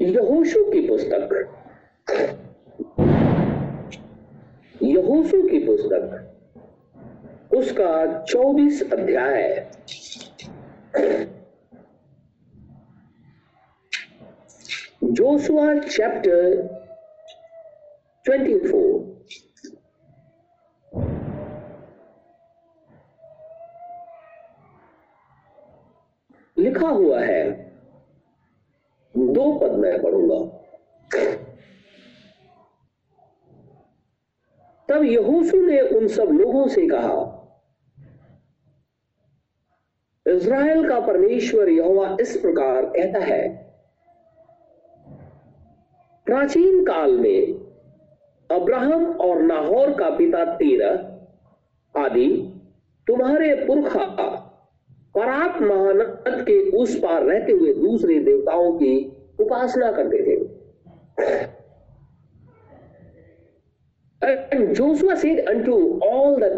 यहोशू 0.00 0.64
की 0.64 0.88
पुस्तक। 0.88 1.52
यहोशू 4.82 5.48
की 5.48 5.58
पुस्तक। 5.58 6.32
उसका 7.54 8.22
24 8.22 8.92
अध्याय। 8.92 9.70
जोशुआ 15.04 15.74
चैप्टर 15.74 16.66
24 18.26 19.17
लिखा 26.68 26.88
हुआ 26.88 27.20
है। 27.20 27.42
दो 29.14 29.52
पद 29.58 29.72
मैं 29.72 30.00
पढ़ूँगा। 30.02 30.40
तब 34.88 35.02
यहोशू 35.04 35.60
ने 35.62 35.80
उन 35.80 36.06
सब 36.08 36.28
लोगों 36.32 36.66
से 36.68 36.86
कहा, 36.88 37.16
इज़राइल 40.26 40.88
का 40.88 40.98
परमेश्वर 41.00 41.68
यहोवा 41.68 42.16
इस 42.20 42.36
प्रकार 42.36 42.84
कहता 42.86 43.24
है, 43.24 43.48
प्राचीन 46.26 46.84
काल 46.84 47.18
में 47.18 47.54
अब्राहम 48.50 49.04
और 49.18 49.42
नाहौर 49.42 49.92
का 49.94 50.08
पिता 50.10 50.44
तेरह, 50.56 50.94
आदि 51.94 52.28
तुम्हारे 53.06 53.54
पुरखा 53.66 54.04
पर 55.18 55.28
आप 55.28 55.56
महानद 55.62 56.44
के 56.46 56.58
उस 56.78 56.94
पार 56.98 57.22
रहते 57.22 57.52
हुए 57.52 57.72
दूसरे 57.74 58.18
देवताओं 58.24 58.72
की 58.72 58.90
उपासना 59.40 59.90
करते 59.92 60.18
थे। 60.26 60.36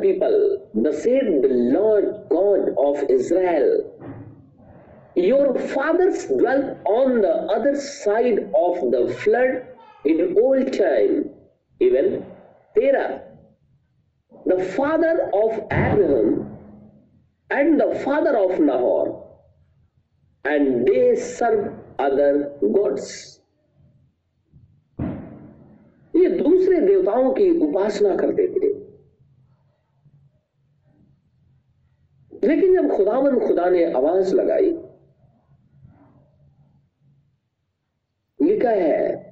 People 0.00 0.34
the 0.76 0.90
said 0.90 1.30
the 1.42 1.50
Lord 1.72 2.06
God 2.32 2.74
of 2.78 3.04
Israel 3.12 3.82
your 5.18 5.58
fathers 5.58 6.28
dwelt 6.32 6.88
on 6.88 7.20
the 7.20 7.32
other 7.54 7.74
side 7.86 8.52
of 8.56 8.84
the 8.86 9.06
flood 9.12 10.06
in 10.06 10.36
old 10.42 10.78
time 10.78 11.24
even 11.80 12.16
Terah 12.76 13.08
the 14.48 14.60
father 14.76 15.28
of 15.34 15.60
Abraham 15.60 16.49
and 17.52 17.80
the 17.80 17.94
father 17.94 18.36
of 18.36 18.50
Nahor, 18.50 19.08
and 20.46 20.68
they 20.68 21.16
served 21.16 21.70
other 22.00 22.44
gods. 22.62 23.40
ये 26.16 26.30
दूसरे 26.30 26.80
देवताओं 26.80 27.32
की 27.32 27.68
उपासना 27.68 28.16
करते 28.16 28.48
थे। 28.48 28.68
लेकिन 32.48 32.74
जब 32.74 32.96
खुदावन 32.96 33.46
खुदा 33.46 33.70
ने 33.70 33.92
आवाज़ 33.92 34.34
लगाई 34.34 34.70
लिखा 38.42 38.70
है? 38.70 39.30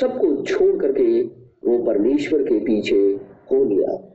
सबको 0.00 0.44
छोड़ 0.44 0.82
करके 0.82 1.22
वो 1.68 1.84
परमेश्वर 1.84 2.42
के 2.42 2.60
पीछे 2.60 3.20
हो 3.50 3.64
लिया 3.64 4.07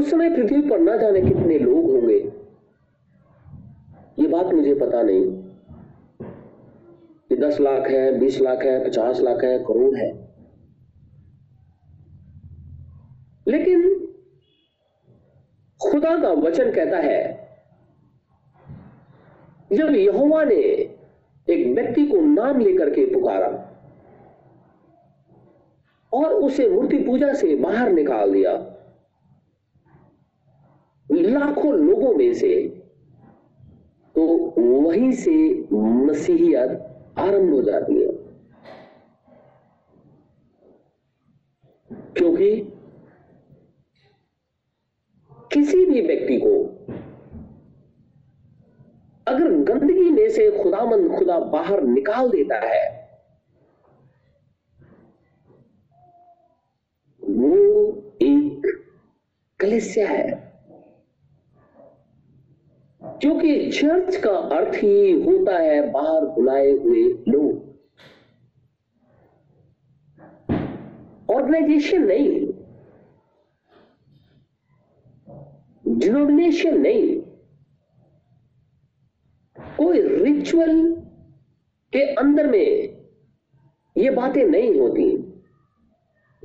उस 0.00 0.10
समय 0.10 0.36
पृथ्वी 0.36 0.70
पर 0.70 0.78
ना 0.78 0.96
जाने 0.96 1.22
कितने 1.22 1.58
लोग 1.58 1.90
होंगे? 1.90 2.32
ये 4.18 4.26
बात 4.26 4.46
मुझे 4.46 4.74
पता 4.74 5.02
नहीं। 5.02 5.42
कि 7.28 7.36
दस 7.36 7.60
लाख 7.60 7.88
है, 7.88 8.18
बीस 8.18 8.40
लाख 8.40 8.62
है, 8.62 8.88
पचास 8.88 9.20
लाख 9.20 9.44
है, 9.44 9.58
करोड़ 9.58 9.96
है। 9.96 10.34
लेकिन 13.48 14.06
खुदा 15.82 16.22
का 16.22 16.28
वचन 16.28 16.72
कहता 16.72 16.96
है, 16.96 17.48
जब 19.72 19.90
यहोवा 19.90 20.44
ने 20.44 20.56
एक 21.50 21.74
व्यक्ति 21.74 22.06
को 22.06 22.20
नाम 22.20 22.58
लेकर 22.60 22.90
के 22.90 23.14
पुकारा 23.14 23.70
और 26.12 26.32
उसे 26.32 26.68
मूर्ति 26.68 26.98
पूजा 26.98 27.32
से 27.32 27.56
बाहर 27.56 27.92
निकाल 27.92 28.32
दिया 28.32 28.69
लाखों 31.22 31.72
लोगों 31.74 32.14
में 32.14 32.32
से 32.34 32.68
तो 34.14 34.26
वहीं 34.58 35.12
से 35.12 35.32
मसीहियत 35.72 36.70
आरंभ 37.18 37.52
हो 37.54 37.62
जाती 37.62 38.02
है। 38.02 38.08
क्योंकि 42.16 42.50
किसी 45.52 45.84
भी 45.86 46.00
व्यक्ति 46.00 46.36
को 46.38 46.54
अगर 49.26 49.50
गंदगी 49.50 50.10
में 50.10 50.28
से 50.30 50.50
खुदामंद 50.62 51.18
खुदा 51.18 51.38
बाहर 51.38 51.82
निकाल 51.82 52.30
देता 52.30 52.58
है, 52.58 53.00
वो 57.22 57.56
एक 58.22 58.66
कलिसिया 59.60 60.08
है। 60.08 60.49
क्योंकि 63.20 63.70
चर्च 63.70 64.16
का 64.16 64.30
अर्थ 64.30 64.74
ही 64.74 65.12
होता 65.12 65.58
है 65.58 65.90
बाहर 65.90 66.24
बुलाए 66.26 66.70
हुए 66.70 67.02
लोग। 67.28 67.70
ऑर्गेनाइजेशन 71.30 72.02
नहीं। 72.02 72.46
डिनोमिनेशन 75.98 76.80
नहीं। 76.80 77.20
कोई 79.78 80.02
रिचुअल 80.02 80.92
के 81.92 82.14
अंदर 82.14 82.46
में 82.46 83.00
ये 83.96 84.10
बातें 84.10 84.44
नहीं 84.44 84.80
होती। 84.80 85.16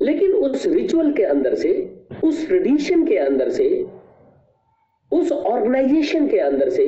लेकिन 0.00 0.32
उस 0.32 0.66
रिचुअल 0.66 1.12
के 1.12 1.22
अंदर 1.22 1.54
से, 1.54 2.00
उस 2.24 2.46
ट्रेडिशन 2.46 3.06
के 3.06 3.18
अंदर 3.18 3.50
से 3.50 3.95
उस 5.16 5.32
ऑर्गेनाइजेशन 5.32 6.28
के 6.28 6.38
अंदर 6.38 6.70
से 6.70 6.86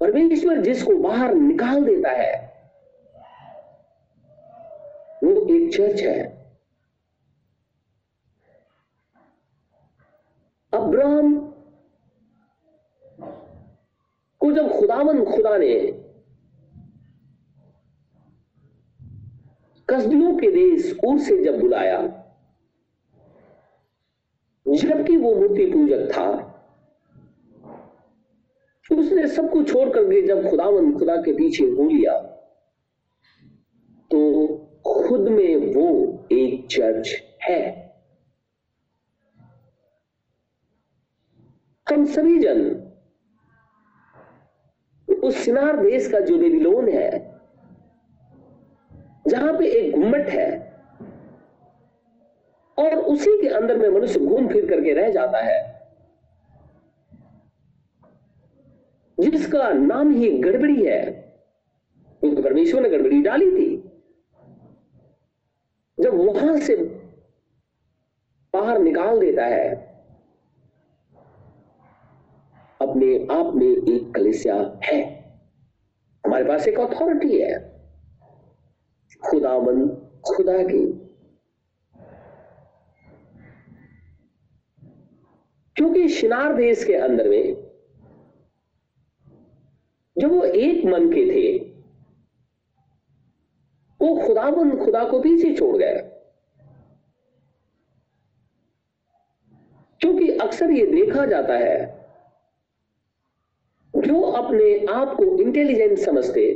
परमेश्वर 0.00 0.60
जिसको 0.62 0.96
बाहर 0.96 1.34
निकाल 1.34 1.84
देता 1.84 2.10
है, 2.10 2.32
वो 5.24 5.30
एक 5.54 5.72
चर्च 5.74 6.00
है। 6.02 6.24
अब्राहम 10.72 11.34
को 14.40 14.52
जब 14.52 14.70
खुदावन 14.70 15.24
खुदा 15.24 15.56
ने 15.56 15.74
कसदियों 19.88 20.36
के 20.38 20.50
देश 20.50 20.92
उर 21.04 21.18
से 21.18 21.42
जब 21.44 21.60
बुलाया 21.60 21.98
जबकि 24.66 25.16
वो 25.16 25.34
मूर्ति 25.34 25.66
पूजक 25.66 26.08
था। 26.12 26.28
उसने 28.90 29.26
सब 29.28 29.50
कुछ 29.50 29.72
छोड़ 29.72 29.88
करके 29.90 30.20
जब 30.26 30.48
खुदावन, 30.50 30.92
खुदा 30.98 31.16
के 31.16 31.32
पीछे 31.32 31.64
हो 31.66 31.88
लिया 31.88 32.18
तो 34.10 34.18
खुद 34.86 35.28
में 35.28 35.74
वो 35.74 35.88
एक 36.32 36.66
चर्च 36.66 37.08
है। 37.42 37.60
हम 41.86 42.04
सभी 42.06 42.38
जन, 42.38 42.60
उस 45.08 45.36
सिनार 45.36 45.76
देश 45.76 46.10
का 46.12 46.20
जो 46.20 46.36
बेबीलोन 46.38 46.88
है, 46.88 47.10
जहाँ 49.26 49.52
पे 49.58 49.66
एक 49.70 49.92
गुम्बट 49.92 50.28
है 50.28 50.71
और 52.82 52.98
उसी 52.98 53.40
के 53.40 53.48
अंदर 53.48 53.76
में 53.76 53.88
मनुष्य 53.88 54.20
घूम 54.20 54.48
फिर 54.48 54.68
करके 54.68 54.92
रह 54.92 55.10
जाता 55.10 55.38
है। 55.38 55.82
जिसका 59.20 59.68
नाम 59.68 60.12
ही 60.12 60.38
गड़बड़ी 60.38 60.86
है, 60.86 61.10
क्योंकि 62.20 62.42
परमेश्वर 62.42 62.82
ने 62.82 62.88
गड़बड़ी 62.88 63.22
डाली 63.22 63.50
थी। 63.50 63.76
जब 66.00 66.14
वहाँ 66.14 66.56
से 66.56 66.76
बाहर 68.54 68.78
निकाल 68.78 69.20
देता 69.20 69.46
है, 69.46 69.92
अपने 72.80 73.26
आप 73.30 73.54
में 73.54 73.66
एक 73.66 74.14
कलिसिया 74.14 74.80
है। 74.84 75.02
हमारे 76.26 76.44
पास 76.44 76.68
एक 76.68 76.80
अथॉरिटी 76.80 77.40
है। 77.40 77.72
खुदावन 79.30 79.88
खुदा 80.36 80.62
की 80.62 81.01
क्योंकि 85.76 86.08
शिनार 86.08 86.54
देश 86.54 86.84
के 86.84 86.94
अंदर 86.94 87.28
में 87.28 87.72
जब 90.18 90.32
वो 90.32 90.44
एक 90.44 90.84
मन 90.84 91.08
के 91.08 91.30
थे, 91.30 91.58
वो 94.00 94.26
खुदाबंद 94.26 94.84
खुदा 94.84 95.04
को 95.04 95.20
पीछे 95.20 95.56
छोड़ 95.56 95.76
गए। 95.76 96.08
क्योंकि 100.00 100.36
अक्सर 100.36 100.70
ये 100.70 100.86
देखा 100.86 101.26
जाता 101.26 101.54
है, 101.54 102.06
जो 103.96 104.22
अपने 104.22 104.86
आप 104.86 105.16
को 105.16 105.24
इंटेलिजेंट 105.24 105.98
समझते, 105.98 106.54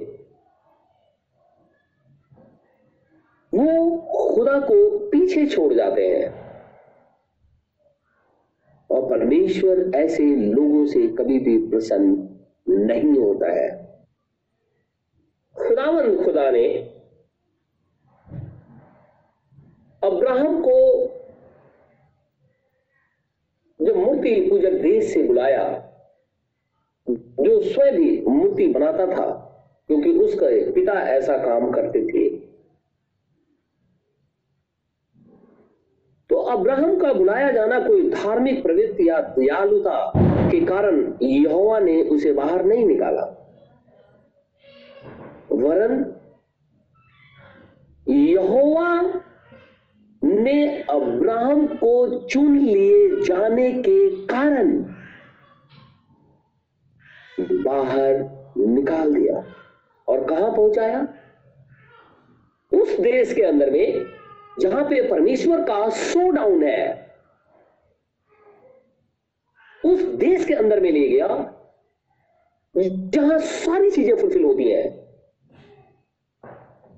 वो 3.54 3.98
खुदा 4.34 4.60
को 4.60 4.98
पीछे 5.08 5.46
छोड़ 5.46 5.74
जाते 5.74 6.08
हैं। 6.08 6.45
और 8.90 9.08
परमेश्वर 9.10 9.90
ऐसे 9.96 10.24
लोगों 10.36 10.84
से 10.86 11.06
कभी 11.08 11.38
भी 11.38 11.56
प्रसन्न 11.70 12.84
नहीं 12.84 13.18
होता 13.18 13.52
है। 13.52 13.68
खुदावन 15.56 16.16
खुदा 16.24 16.50
ने 16.50 16.66
अब्राहम 20.02 20.60
को 20.62 20.76
जो 23.80 23.94
मूर्ति 23.94 24.34
पूजक 24.50 24.72
देश 24.82 25.12
से 25.12 25.22
बुलाया, 25.22 25.64
जो 27.06 27.60
स्वयं 27.62 27.96
भी 27.96 28.20
मूर्ति 28.20 28.66
बनाता 28.66 29.06
था, 29.06 29.26
क्योंकि 29.88 30.12
उसके 30.18 30.70
पिता 30.72 30.92
ऐसा 31.08 31.36
काम 31.38 31.70
करते 31.70 32.04
थे 32.06 32.28
तो 36.30 36.36
अब्राहम 36.56 36.96
का 36.98 37.12
बुलाया 37.12 37.50
जाना 37.52 37.78
कोई 37.80 38.10
धार्मिक 38.10 38.62
प्रवृत्ति 38.62 39.08
या 39.08 39.20
दयालुता 39.20 40.12
के 40.50 40.60
कारण 40.66 41.14
यहोवा 41.22 41.78
ने 41.78 42.02
उसे 42.02 42.32
बाहर 42.32 42.64
नहीं 42.64 42.86
निकाला। 42.86 43.24
वरन 45.52 46.14
यहोवा 48.08 49.20
ने 50.24 50.82
अब्राहम 50.82 51.66
को 51.66 52.18
चुन 52.26 52.58
लिए 52.58 53.22
जाने 53.22 53.70
के 53.72 54.26
कारण 54.26 54.72
बाहर 57.64 58.18
निकाल 58.58 59.14
दिया। 59.14 59.44
और 60.08 60.24
कहाँ 60.24 60.50
पहुँचाया? 60.50 61.06
उस 62.72 63.00
देश 63.00 63.32
के 63.34 63.42
अंदर 63.42 63.70
में 63.70 64.15
जहाँ 64.60 64.84
पे 64.84 65.00
परमेश्वर 65.10 65.62
का 65.62 65.88
शो 65.90 66.30
डाउन 66.30 66.62
है, 66.64 66.84
उस 69.84 70.02
देश 70.16 70.44
के 70.44 70.54
अंदर 70.54 70.80
में 70.80 70.90
ले 70.90 71.08
गया, 71.08 71.26
जहाँ 72.74 73.38
सारी 73.38 73.90
चीज़ें 73.90 74.16
फुलफिल 74.16 74.44
होती 74.44 74.70
है। 74.70 74.84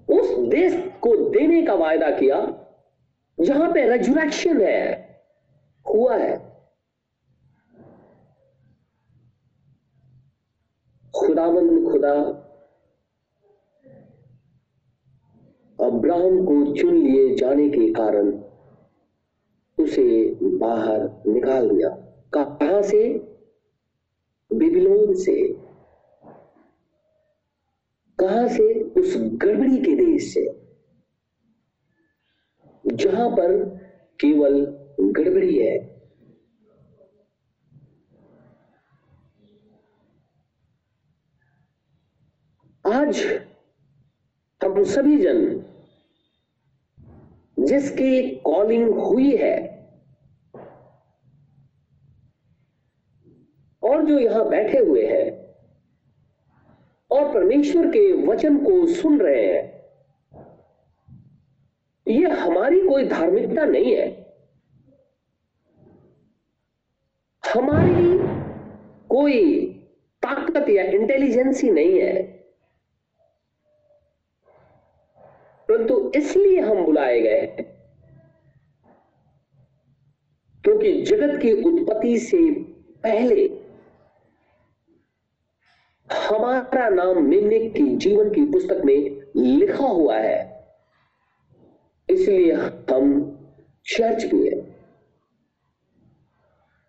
उस 0.09 0.31
देश 0.51 0.75
को 1.01 1.15
देने 1.31 1.63
का 1.63 1.75
वायदा 1.75 2.11
किया, 2.11 2.37
जहाँ 3.39 3.71
पे 3.73 3.89
रेजुरेक्शन 3.89 4.61
है, 4.61 4.83
हुआ 5.87 6.17
है। 6.17 6.37
खुदावंद 11.15 11.93
खुदा 11.93 12.15
अब्राहम 15.83 16.45
को 16.47 16.75
चुन 16.75 16.95
लिए 16.95 17.35
जाने 17.35 17.69
के 17.69 17.93
कारण 17.93 18.43
उसे 19.85 20.35
बाहर 20.43 21.23
निकाल 21.27 21.71
दिया। 21.71 21.89
कहा 22.35 22.83
से? 22.83 23.19
बिबिलोन 24.53 25.15
से। 25.15 25.53
कहा 28.19 28.47
से? 28.47 28.83
उस 28.83 29.15
गड़बड़ी 29.19 29.79
के 29.79 29.97
देश 29.97 30.35
से। 30.35 30.61
जहाँ 32.87 33.31
पर 33.31 33.65
केवल 34.21 34.67
गड़बड़ी 35.01 35.59
है। 35.59 35.99
आज 42.87 43.41
हम 44.63 44.85
सभी 44.85 45.17
जन 45.17 45.65
जिसकी 47.59 48.31
कॉलिंग 48.37 48.89
हुई 48.95 49.37
है 49.37 49.57
और 53.83 54.05
जो 54.05 54.19
यहाँ 54.19 54.49
बैठे 54.49 54.79
हुए 54.79 55.07
हैं 55.07 55.31
और 57.11 57.35
परमेश्वर 57.35 57.87
के 57.87 58.13
वचन 58.27 58.57
को 58.65 58.87
सुन 58.87 59.21
रहे 59.21 59.47
हैं 59.47 59.79
ये 62.07 62.31
हमारी 62.31 62.81
कोई 62.81 63.05
धार्मिकता 63.05 63.65
नहीं 63.65 63.95
है। 63.97 64.07
हमारी 67.55 68.19
कोई 69.09 69.65
ताकत 70.23 70.69
या 70.69 70.83
इंटेलिजेंसी 70.83 71.71
नहीं 71.71 72.01
है। 72.01 72.38
परंतु 75.69 76.13
इसलिए 76.17 76.61
हम 76.61 76.85
बुलाए 76.85 77.21
गए 77.21 77.41
हैं। 77.41 77.79
क्योंकि 80.65 81.03
जगत 81.03 81.43
की 81.43 81.53
उत्पत्ति 81.53 82.19
से 82.19 82.51
पहले 83.03 83.61
हमारा 86.13 86.89
नाम 86.89 87.23
मिलने 87.23 87.71
की 87.71 87.97
जीवन 87.97 88.31
की 88.35 88.45
पुस्तक 88.45 88.83
में 88.85 89.23
लिखा 89.37 89.87
हुआ 89.87 90.17
है। 90.17 90.69
इसलिए 92.11 92.53
हम 92.53 93.35
चर्च 93.87 94.25
भी 94.25 94.49
है। 94.49 94.79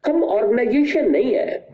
हम 0.07 0.23
ऑर्गेनाइजेशन 0.23 1.11
नहीं 1.11 1.35
है। 1.35 1.69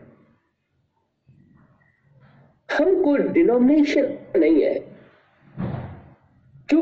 हम 2.80 3.03
कोई 3.03 3.17
डिनोमिनेशन 3.17 4.19
नहीं 4.36 4.63
है। 4.63 4.94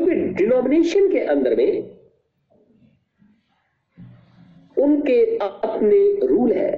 क्योंकि 0.04 0.34
डिनोमिनेशन 0.34 1.10
के 1.12 1.20
अंदर 1.26 1.54
में 1.56 1.90
उनके 4.76 5.20
अपने 5.38 6.26
रूल 6.26 6.52
है। 6.52 6.72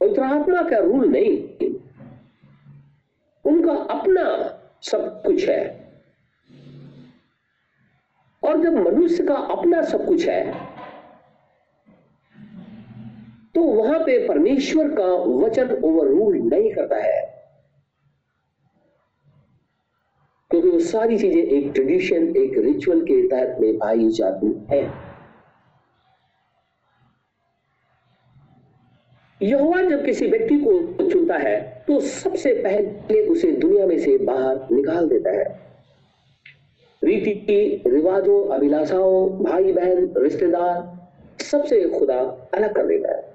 पवित्र 0.00 0.22
आत्मा 0.22 0.62
का 0.62 0.78
रूल 0.78 1.06
नहीं, 1.08 1.70
उनका 3.44 3.72
अपना 3.94 4.24
सब 4.82 5.22
कुछ 5.26 5.48
है। 5.48 5.62
और 8.42 8.62
जब 8.62 8.74
मनुष्य 8.78 9.24
का 9.24 9.34
अपना 9.34 9.82
सब 9.82 10.06
कुछ 10.06 10.26
है 10.28 10.70
तो 13.54 13.62
वहाँ 13.62 13.98
पे 13.98 14.26
परमेश्वर 14.28 14.88
का 14.90 15.04
वचन 15.36 15.70
ओवर 15.84 16.06
रूल 16.08 16.36
नहीं 16.38 16.72
करता 16.72 16.96
है। 16.96 17.31
सारी 20.82 21.18
चीज़ें 21.18 21.42
एक 21.42 21.72
ट्रेडिशन 21.74 22.28
एक 22.36 22.58
रिचुअल 22.58 23.00
के 23.00 23.26
तहत 23.28 23.56
में 23.60 23.78
पाई 23.78 24.08
जाती 24.10 24.52
है। 24.70 24.82
यहोवा 29.40 29.80
जब 29.82 30.04
किसी 30.04 30.26
व्यक्ति 30.26 30.58
को 30.58 31.08
चुनता 31.10 31.36
है 31.36 31.84
तो 31.88 31.98
सबसे 32.00 32.52
पहले 32.54 33.20
उसे 33.26 33.50
दुनिया 33.52 33.86
में 33.86 33.98
से 33.98 34.16
बाहर 34.18 34.68
निकाल 34.72 35.08
देता 35.08 35.30
है। 35.30 35.44
रीति, 37.02 37.82
रिवाजों, 37.86 38.44
अभिलाषाओं 38.48 39.44
भाई 39.44 39.72
बहन 39.72 40.12
रिश्तेदार, 40.16 40.98
सबसे 41.42 41.88
खुदा 41.88 42.18
अलग 42.54 42.74
कर 42.74 42.86
देता 42.86 43.16
है। 43.16 43.30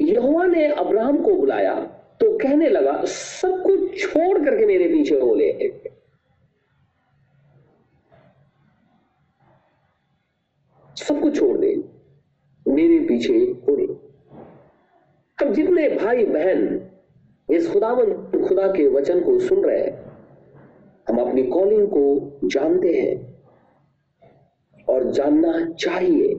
यहोवा 0.00 0.44
ने 0.46 0.66
अब्राहम 0.66 1.22
को 1.22 1.34
बुलाया। 1.34 1.74
तो 2.20 2.36
कहने 2.38 2.68
लगा, 2.68 3.04
सब 3.04 3.62
कुछ 3.62 4.00
छोड़ 4.02 4.44
करके 4.44 4.66
मेरे 4.66 4.88
पीछे 4.88 5.18
हो 5.20 5.34
ले 5.34 5.52
सब 10.96 11.20
कुछ 11.20 11.38
छोड़ 11.38 11.56
दे, 11.58 11.74
मेरे 12.66 12.98
पीछे 13.08 13.32
हो 13.62 13.76
ले 13.76 13.86
अब 15.38 15.52
जितने 15.54 15.88
भाई 15.88 16.24
बहन 16.24 16.90
इस 17.48 17.70
खुदावन, 17.72 18.12
खुदा 18.48 18.66
के 18.68 18.86
वचन 18.88 19.20
को 19.20 19.38
सुन 19.38 19.64
रहे 19.64 19.80
हैं, 19.80 19.92
हम 21.08 21.18
अपनी 21.20 21.42
कॉलिंग 21.42 21.86
को 21.88 22.48
जानते 22.48 22.94
हैं 22.94 23.14
और 24.88 25.10
जानना 25.10 25.52
चाहिए। 25.74 26.34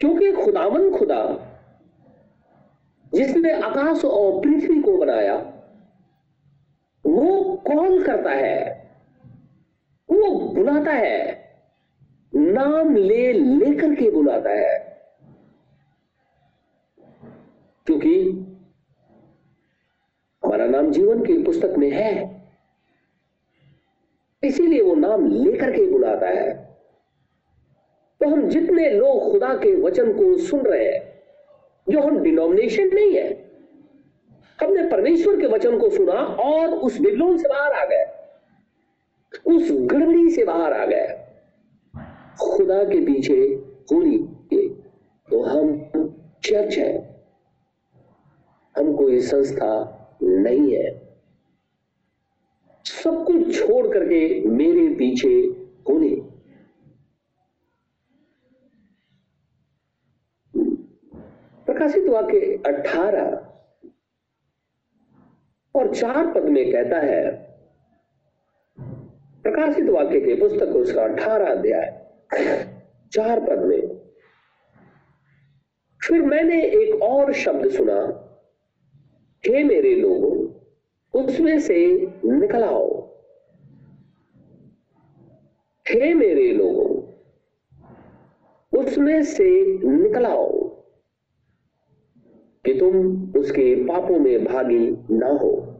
क्योंकि 0.00 0.32
खुदावन 0.32 0.90
खुदा 0.98 1.22
जिसने 3.14 3.52
आकाश 3.52 4.04
और 4.04 4.40
पृथ्वी 4.40 4.82
को 4.82 4.98
बनाया, 4.98 5.36
वो 7.06 7.56
कॉल 7.66 8.04
करता 8.04 8.30
है? 8.30 8.90
वो 10.10 10.48
बुलाता 10.54 10.90
है। 10.90 11.44
नाम 12.34 12.96
ले 12.96 13.32
लेकर 13.32 13.94
के 13.94 14.10
बुलाता 14.10 14.50
है। 14.50 15.00
क्योंकि 17.86 18.30
हमारा 20.44 20.66
नाम 20.66 20.90
जीवन 20.90 21.24
की 21.24 21.42
पुस्तक 21.42 21.74
में 21.78 21.90
है। 21.90 22.42
इसीलिए 24.42 24.82
वो 24.82 24.94
नाम 24.94 25.26
लेकर 25.26 25.70
के 25.70 25.90
बुलाता 25.90 26.26
है। 26.26 26.78
तो 28.20 28.28
हम 28.28 28.48
जितने 28.48 28.90
लोग 28.90 29.32
खुदा 29.32 29.54
के 29.54 29.82
वचन 29.82 30.12
को 30.12 30.38
सुन 30.38 30.60
रहे 30.60 30.94
हैं 30.94 31.09
जो 31.90 32.00
हम 32.00 32.18
डिनोमिनेशन 32.18 32.90
नहीं 32.94 33.14
है। 33.14 33.28
हमने 34.58 34.88
परमेश्वर 34.90 35.40
के 35.40 35.46
वचन 35.46 35.78
को 35.78 35.90
सुना 35.90 36.12
और 36.44 36.74
उस 36.78 37.00
बिगलोन 37.00 37.36
से 37.38 37.48
बाहर 37.48 37.72
आ 37.72 37.84
गए। 37.84 38.04
उस 39.46 39.68
गड़बड़ी 39.72 40.30
से 40.30 40.44
बाहर 40.44 40.72
आ 40.72 40.84
गए। 40.86 41.06
खुदा 42.40 42.82
के 42.84 43.04
पीछे 43.06 43.38
होली 43.92 44.18
तो 45.28 45.42
हम 45.42 45.68
चर्च 46.44 46.76
है। 46.78 46.92
हम 48.76 48.92
कोई 48.96 49.20
संस्था 49.20 49.72
नहीं 50.22 50.74
है। 50.74 50.88
सब 52.84 53.24
कुछ 53.24 53.58
छोड़ 53.58 53.86
करके 53.88 54.48
मेरे 54.48 54.86
पीछे 54.94 55.34
होने 55.88 56.08
प्रकाशित 61.80 62.08
वाक्य 62.08 62.38
अठारह 62.66 63.28
और 65.74 65.94
चार 65.94 66.26
पद 66.32 66.48
में 66.48 66.72
कहता 66.72 66.98
है, 67.00 67.30
प्रकाशित 69.44 69.88
वाक्य 69.88 70.20
के 70.20 70.34
पुस्तक 70.40 70.76
उसका 70.76 71.04
अठारह 71.04 71.50
अध्याय, 71.50 71.88
चार 73.12 73.40
पद 73.40 73.64
में। 73.64 73.86
फिर 76.00 76.22
मैंने 76.24 76.62
एक 76.64 77.02
और 77.02 77.32
शब्द 77.34 77.68
सुना, 77.70 77.98
हे 79.44 79.64
मेरे 79.64 79.94
लोगों, 79.96 80.36
उसमें 81.14 81.58
से 81.60 81.80
निकलाओ 82.26 82.88
हे 85.86 86.14
मेरे 86.14 86.52
लोगों, 86.52 86.88
उसमें 88.72 89.22
से 89.24 89.48
निकल 89.84 90.26
आओ। 90.26 90.59
कि 92.64 92.74
तुम 92.74 93.24
उसके 93.36 93.84
पापों 93.84 94.18
में 94.20 94.44
भागी 94.44 94.90
ना 95.10 95.26
हो। 95.26 95.76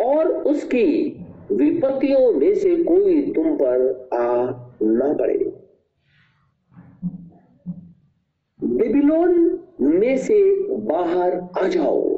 और 0.00 0.28
उसकी 0.28 1.20
विपत्तियों 1.52 2.32
में 2.32 2.54
से 2.54 2.76
कोई 2.76 3.32
तुम 3.32 3.56
पर 3.56 4.08
आ 4.14 4.44
ना 4.82 5.12
पड़े। 5.12 5.66
बेबीलोन 8.64 9.60
में 9.80 10.16
से 10.16 10.62
बाहर 10.76 11.48
आ 11.64 11.68
जाओ। 11.68 12.16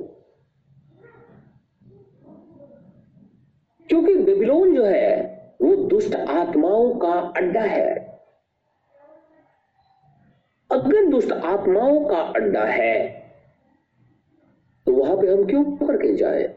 क्योंकि 3.89 4.15
बेबीलोन 4.15 4.75
जो 4.75 4.85
है, 4.85 5.39
वो 5.63 5.77
दुष्ट 5.77 6.15
आत्माओं 6.15 6.95
का 6.95 7.13
अड्डा 7.13 7.61
है। 7.61 8.21
अगर 10.71 11.07
दुष्ट 11.07 11.33
आत्माओं 11.33 12.05
का 12.05 12.17
अड्डा 12.17 12.65
है। 12.65 13.28
तो 14.89 14.95
वहाँ 14.95 15.17
पे 15.17 15.33
हम 15.33 15.47
क्यों 15.47 15.65
करके 15.65 16.17
जाए? 16.17 16.57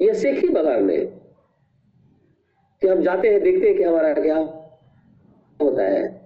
यह 0.00 0.12
सेखी 0.12 0.48
बगाड़ने 0.48 0.98
कि 2.80 2.88
हम 2.88 3.02
जाते 3.02 3.28
हैं, 3.28 3.42
देखते 3.42 3.68
हैं 3.68 3.76
कि 3.76 3.82
हमारा 3.82 4.14
क्या 4.14 4.36
होता 5.62 5.82
है। 5.82 6.22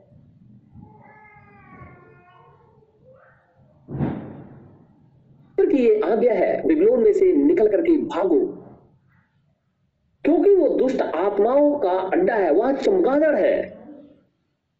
ये 5.74 6.00
आज्ञा 6.00 6.34
है 6.34 6.66
बिबलोन 6.66 7.02
में 7.02 7.12
से 7.12 7.32
निकल 7.32 7.68
करके 7.68 7.96
भागो। 7.96 8.46
क्योंकि 10.24 10.54
वो 10.54 10.68
दुष्ट 10.68 11.02
आत्माओं 11.02 11.78
का 11.78 11.90
अड्डा 11.90 12.34
है, 12.34 12.50
वहाँ 12.50 12.72
चमगादड़ 12.72 13.36
है। 13.36 13.78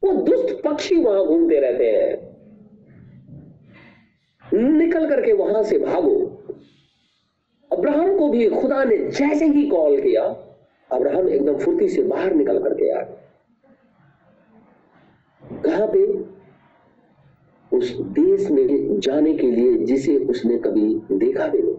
वो 0.04 0.12
दुष्ट 0.12 0.64
पक्षी 0.64 0.96
वहाँ 0.96 1.26
घूमते 1.26 1.60
रहते 1.60 1.90
हैं। 1.90 2.25
निकल 4.56 5.08
करके 5.08 5.32
वहाँ 5.32 5.62
से 5.62 5.78
भागो। 5.78 6.14
अब्राहम 7.70 8.16
को 8.18 8.28
भी 8.28 8.48
खुदा 8.50 8.84
ने 8.84 8.96
जैसे 8.98 9.46
ही 9.46 9.66
कॉल 9.68 10.00
किया, 10.00 10.22
अब्राहम 10.90 11.28
एकदम 11.28 11.58
फुर्ती 11.58 11.88
से 11.88 12.02
बाहर 12.02 12.34
निकल 12.34 12.62
करके 12.62 12.90
आ 12.90 13.02
कहा 15.42 15.86
पे? 15.86 16.04
उस 17.72 17.90
देश 18.12 18.50
में 18.50 18.98
जाने 19.00 19.34
के 19.34 19.50
लिए 19.50 19.76
जिसे 19.84 20.16
उसने 20.24 20.58
कभी 20.58 20.94
देखा 21.12 21.46
भी 21.48 21.62
नहीं। 21.62 21.74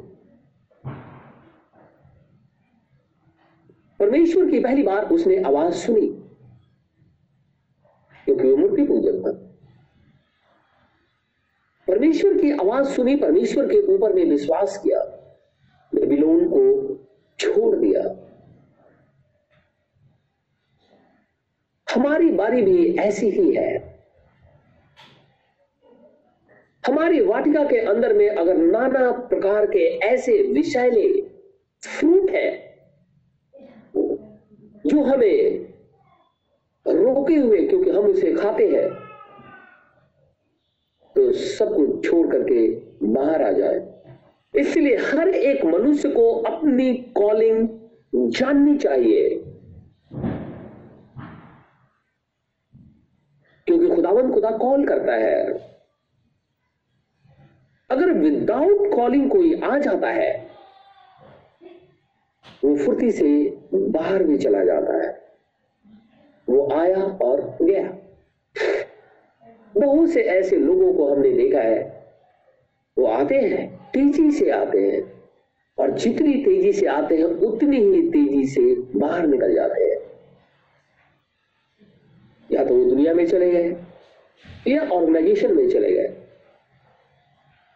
परमेश्वर 4.00 4.50
की 4.52 4.60
पहली 4.60 4.84
बार 4.84 5.06
उसने 5.06 5.42
आवाज़ 5.44 5.74
सुनी, 5.76 6.08
क्योंकि 8.28 8.48
वो 8.48 8.58
मूर्ति 8.58 8.84
पूजक 8.84 9.22
था। 9.26 9.47
परमेश्वर 11.88 12.38
की 12.38 12.52
आवाज़ 12.52 12.88
सुनी, 12.88 13.16
परमेश्वर 13.16 13.66
के 13.66 13.82
ऊपर 13.96 14.14
में 14.14 14.26
विश्वास 14.26 14.78
किया, 14.78 15.00
बेबीलोन 15.96 16.48
को 16.50 16.64
छोड़ 17.40 17.76
दिया। 17.76 18.04
हमारी 21.96 22.30
बारी 22.32 22.62
भी 22.62 22.96
ऐसी 22.98 23.30
ही 23.30 23.52
है। 23.54 23.98
हमारी 26.88 27.22
वाटिका 27.22 27.64
के 27.64 27.78
अंदर 27.78 28.14
में 28.14 28.30
अगर 28.30 28.58
नाना 28.58 29.12
प्रकार 29.12 29.66
के 29.66 29.80
ऐसे 29.80 30.44
विषैले 30.44 31.22
फ्रूट 31.84 32.30
है, 32.32 32.78
जो 34.86 35.04
हमें 35.04 35.68
रोके 36.88 37.36
हुए, 37.36 37.68
क्योंकि 37.68 37.90
हम 37.90 38.06
उसे 38.06 38.34
खाते 38.34 38.68
हैं 38.68 39.07
तो 41.18 41.32
सब 41.32 41.76
कुछ 41.76 42.10
छोड़ 42.10 42.28
करके 42.28 42.82
बाहर 43.04 43.44
आ 43.44 43.52
जाए। 43.52 43.94
इसलिए 44.56 44.98
हर 44.98 45.30
एक 45.30 45.66
मनुष्य 45.66 46.10
को 46.10 46.34
अपनी 46.34 46.94
कॉलिंग 46.94 47.70
जाननी 48.16 48.78
चाहिए। 48.78 49.44
क्योंकि 53.68 53.96
खुदावन 53.96 54.34
खुदा 54.34 54.52
कॉल 54.52 54.88
करता 54.88 55.14
है। 55.14 55.52
अगर 57.90 58.14
विदाउट 58.14 58.96
कॉलिंग 58.96 59.32
कोई 59.32 59.62
आ 59.62 59.78
जाता 59.78 60.08
है, 60.08 60.50
वो 62.64 62.78
फुर्ती 62.78 63.12
से 63.12 63.58
बाहर 63.74 64.24
भी 64.24 64.38
चला 64.38 64.64
जाता 64.64 64.98
है। 64.98 65.28
वो 66.50 66.72
आया 66.72 67.04
और 67.04 67.58
गया। 67.62 67.97
बहुत 69.80 70.10
से 70.10 70.22
ऐसे 70.22 70.56
लोगों 70.56 70.94
को 70.94 71.14
हमने 71.14 71.32
देखा 71.32 71.60
है। 71.60 72.06
वो 72.98 73.06
आते 73.06 73.36
हैं, 73.36 73.92
तेज़ी 73.94 74.32
से 74.32 74.50
आते 74.50 74.80
हैं 74.80 75.22
और 75.78 75.92
जितनी 75.92 76.34
तेज़ी 76.34 76.74
से 76.74 76.86
आते 76.86 77.18
हैं, 77.18 77.24
उतनी 77.24 77.78
ही 77.78 78.10
तेज़ी 78.10 78.48
से 78.48 78.76
बाहर 79.00 79.28
निकल 79.28 79.56
जाते 79.56 79.84
हैं। 79.84 79.98
या 82.52 82.66
तो 82.66 82.76
वो 82.76 82.86
दुनिया 82.86 83.14
में 83.14 83.28
चले 83.28 83.52
गए 83.52 83.76
या 84.68 84.90
ऑर्गेनाइजेशन 84.90 85.56
में 85.56 85.70
चले 85.70 85.92
गए। 85.92 86.14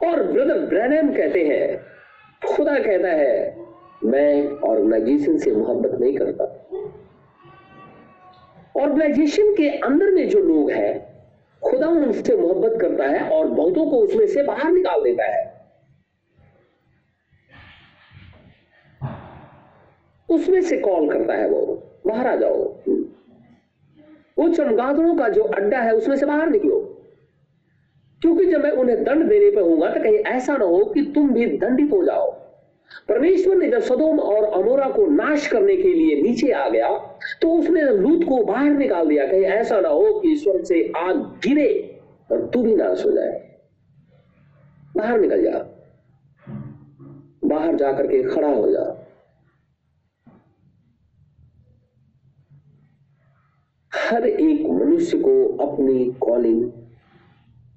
और 0.10 0.24
ब्रदर 0.24 0.60
ब्रैनम 0.60 1.14
कहते 1.14 1.48
हैं, 1.48 1.80
खुदा 2.48 2.80
कहता 2.80 3.08
है, 3.08 3.66
मैं 4.04 4.52
ऑर्गेनाइजेशन 4.52 5.38
से 5.38 5.52
मोहब्बत 5.52 6.00
नहीं 6.02 6.18
करता। 6.18 6.44
ऑर्गेनाइजेशन 8.82 9.54
के 9.54 9.70
अंदर 9.70 10.12
में 10.12 10.30
जो 10.30 10.40
लोग 10.40 10.72
हैं 10.72 11.11
खुदा 11.64 11.88
उनसे 11.88 12.36
मोहब्बत 12.36 12.82
करता 12.82 13.04
है 13.04 13.30
और 13.30 13.48
बहुतों 13.48 13.90
को 13.90 13.98
उसमें 13.98 14.28
से 14.28 14.44
बाहर 14.44 14.72
निकाल 14.72 15.04
देता 15.04 15.24
है। 15.24 15.62
उसमें 20.30 20.62
से 20.62 20.78
कॉल 20.78 21.10
करता 21.12 21.34
है 21.34 21.50
वो, 21.50 21.84
बाहर 22.08 22.28
आ 22.28 22.36
जाओ। 22.36 22.64
वो 24.38 24.50
चमगादड़ों 24.50 25.16
का 25.16 25.30
जो 25.30 25.44
अड्डा 25.44 25.80
है, 25.80 25.92
उसमें 25.92 26.16
से 26.18 26.26
बाहर 26.26 26.50
निकलो। 26.50 26.80
क्योंकि 28.22 28.46
जब 28.46 28.64
मैं 28.64 28.72
उन्हें 28.72 29.04
दंड 29.04 29.30
देने 29.30 29.52
पर 29.52 29.62
होऊँगा 29.62 29.90
तो 29.90 30.00
कहीं 30.00 30.18
ऐसा 30.18 30.58
ना 30.58 30.66
हो 30.66 30.86
कि 30.86 31.02
तुम 31.16 31.30
भी 31.30 31.46
दंडित 31.46 31.92
हो 31.92 32.04
जाओ। 32.04 32.41
परमेश्वर 33.10 33.56
ने 33.56 33.70
जब 33.70 33.80
सदोम 33.80 34.20
और 34.20 34.62
अमोरा 34.62 34.90
को 34.90 35.06
नाश 35.06 35.48
करने 35.48 35.76
के 35.76 35.94
लिए 35.94 36.22
नीचे 36.22 36.52
आ 36.52 36.70
गया 36.70 36.90
तो 37.42 37.60
उसने 37.60 37.82
लूत 37.82 38.24
को 38.24 38.44
बाहर 38.46 38.70
निकाल 38.70 39.08
दिया, 39.08 39.28
कहीं, 39.28 39.42
ऐसा 39.42 39.82
ना 39.82 39.90
हो 39.90 40.20
कि 40.20 40.32
ईश्वर 40.32 40.64
से 40.64 40.92
आग 40.98 41.18
गिरे 41.18 42.02
और 42.32 42.50
तू 42.54 42.64
भी 42.64 42.76
नाश 42.76 43.06
हो 43.06 43.12
जाए। 43.12 43.60
बाहर 44.98 45.20
निकल 45.20 45.44
जा। 45.44 45.68
बाहर 47.46 47.76
जाकर 47.76 48.08
के 48.08 48.24
खड़ा 48.24 48.48
हो 48.48 48.72
जा। 48.72 49.08
हर 53.96 54.28
एक 54.28 54.66
मनुष्य 54.66 55.18
को 55.18 55.58
अपनी 55.58 56.14
कॉलिंग 56.22 56.72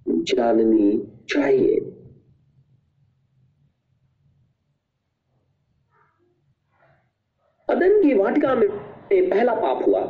जाननी 0.09 1.12
चाहिए। 1.29 1.93
अदन 7.71 8.03
की 8.03 8.15
वाटिका 8.15 8.55
में 8.55 8.69
पहला 9.12 9.55
पाप 9.55 9.89
हुआ। 9.89 10.01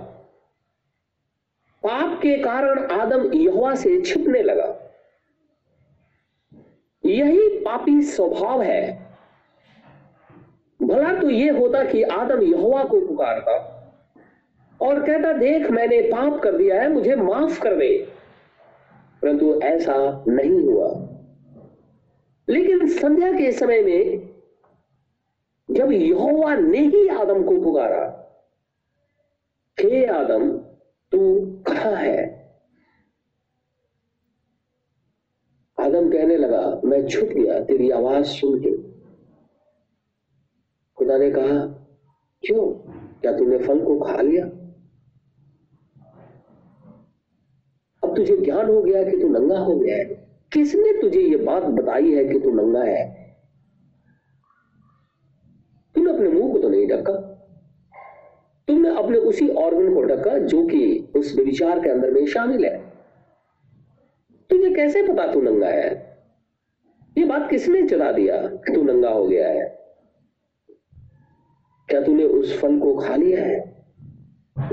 पाप 1.87 2.19
के 2.23 2.37
कारण 2.37 2.87
आदम 2.87 3.33
यहोवा 3.33 3.75
से 3.75 4.01
छिपने 4.01 4.43
लगा। 4.43 4.81
यही 7.07 7.49
पापी 7.49 8.03
स्वभाव 8.03 8.63
है। 8.63 9.07
भला 10.83 11.21
तो 11.21 11.31
यह 11.31 11.59
होता 11.59 11.85
कि 11.85 12.03
आदम 12.03 12.43
यहोवा 12.43 12.85
को 12.85 13.01
पुकारता 13.01 13.75
और 14.81 15.07
कहता, 15.07 15.33
देख, 15.33 15.71
मैंने 15.71 16.03
पाप 16.03 16.41
कर 16.41 16.57
दिया 16.57 16.83
है, 16.83 16.93
मुझे 16.93 17.17
माफ़ 17.17 17.61
कर 17.61 17.75
दे। 17.75 18.09
परंतु 19.23 19.61
ऐसा 19.61 20.25
नहीं 20.29 20.61
हुआ। 20.61 21.09
लेकिन 22.49 22.87
संध्या 22.87 23.33
के 23.33 23.53
समय 23.53 23.83
में 23.83 24.24
जब 25.75 25.93
यहोवा 25.93 26.55
ने 26.55 26.79
ही 26.79 27.09
आदम 27.09 27.45
को 27.45 27.62
पुकारा। 27.62 28.20
हे 29.81 30.07
आदम, 30.07 30.59
तू 31.12 31.47
कहा 31.66 31.97
है? 31.97 32.45
आदम 35.81 36.12
कहने 36.12 36.37
लगा, 36.37 36.81
मैं 36.85 37.09
छुप 37.09 37.29
गया, 37.29 37.64
तेरी 37.64 37.91
आवाज़ 37.91 38.25
सुन 38.25 38.61
के। 38.61 38.79
खुदा 40.97 41.18
ने 41.18 41.31
कहा, 41.31 41.66
क्यों? 42.43 42.72
क्या 43.20 43.39
तूने 43.39 43.59
फल 43.59 43.85
को 43.85 44.01
खा 44.01 44.20
लिया? 44.22 44.47
अब 48.05 48.16
तुझे 48.16 48.37
ज्ञान 48.37 48.66
हो 48.66 48.83
गया 48.83 49.11
कि 49.11 49.20
तू 49.20 49.29
नंगा 49.29 49.59
हो 49.59 49.77
गया 49.79 49.97
है। 49.97 50.05
किसने 50.53 51.01
तुझे 51.01 51.20
ये 51.20 51.37
बात 51.37 51.62
बताई 51.62 52.12
है 52.12 52.25
कि 52.25 52.41
तू 52.41 52.51
नंगा 52.51 52.83
है 52.83 53.25
तुमने 55.95 56.12
अपने 56.12 56.29
मुँह 56.29 56.53
को 56.53 56.54
तो 56.65 56.69
नहीं 56.69 56.87
ढका 56.87 57.12
तुमने 58.69 58.97
अपने 58.97 59.19
उसी 59.19 59.49
ऑर्गन 59.49 59.95
को 59.95 60.03
ढका 60.03 60.39
जो 60.39 60.67
कि 60.67 61.09
उस 61.17 61.35
विचार 61.37 61.81
के 61.81 61.89
अंदर 61.89 62.11
में 62.11 62.27
शामिल 62.27 62.65
है। 62.65 62.79
तुझे 64.51 64.71
कैसे 64.75 65.03
पता 65.03 65.33
तू 65.33 65.41
नंगा 65.41 65.69
है? 65.69 65.91
ये 67.19 67.25
बात 67.25 67.51
किसने 67.51 67.83
चला 67.89 68.12
दिया 68.12 68.37
कि 68.37 68.75
तू 68.75 68.83
नंगा 68.83 69.11
हो 69.11 69.27
गया 69.27 69.49
है? 69.49 69.67
क्या 71.89 72.01
तूने 72.03 72.25
उस 72.25 72.59
फल 72.61 72.79
को 72.79 72.95
खा 72.97 73.17
लिया 73.17 73.43
है, 73.43 73.85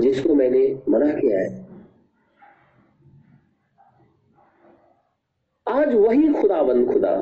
जिसको 0.00 0.34
मैंने 0.34 0.82
मना 0.88 1.12
किया 1.12 1.40
है? 1.40 1.66
आज 5.68 5.94
वही 5.94 6.32
खुदाबंद 6.32 6.92
खुदा, 6.92 7.14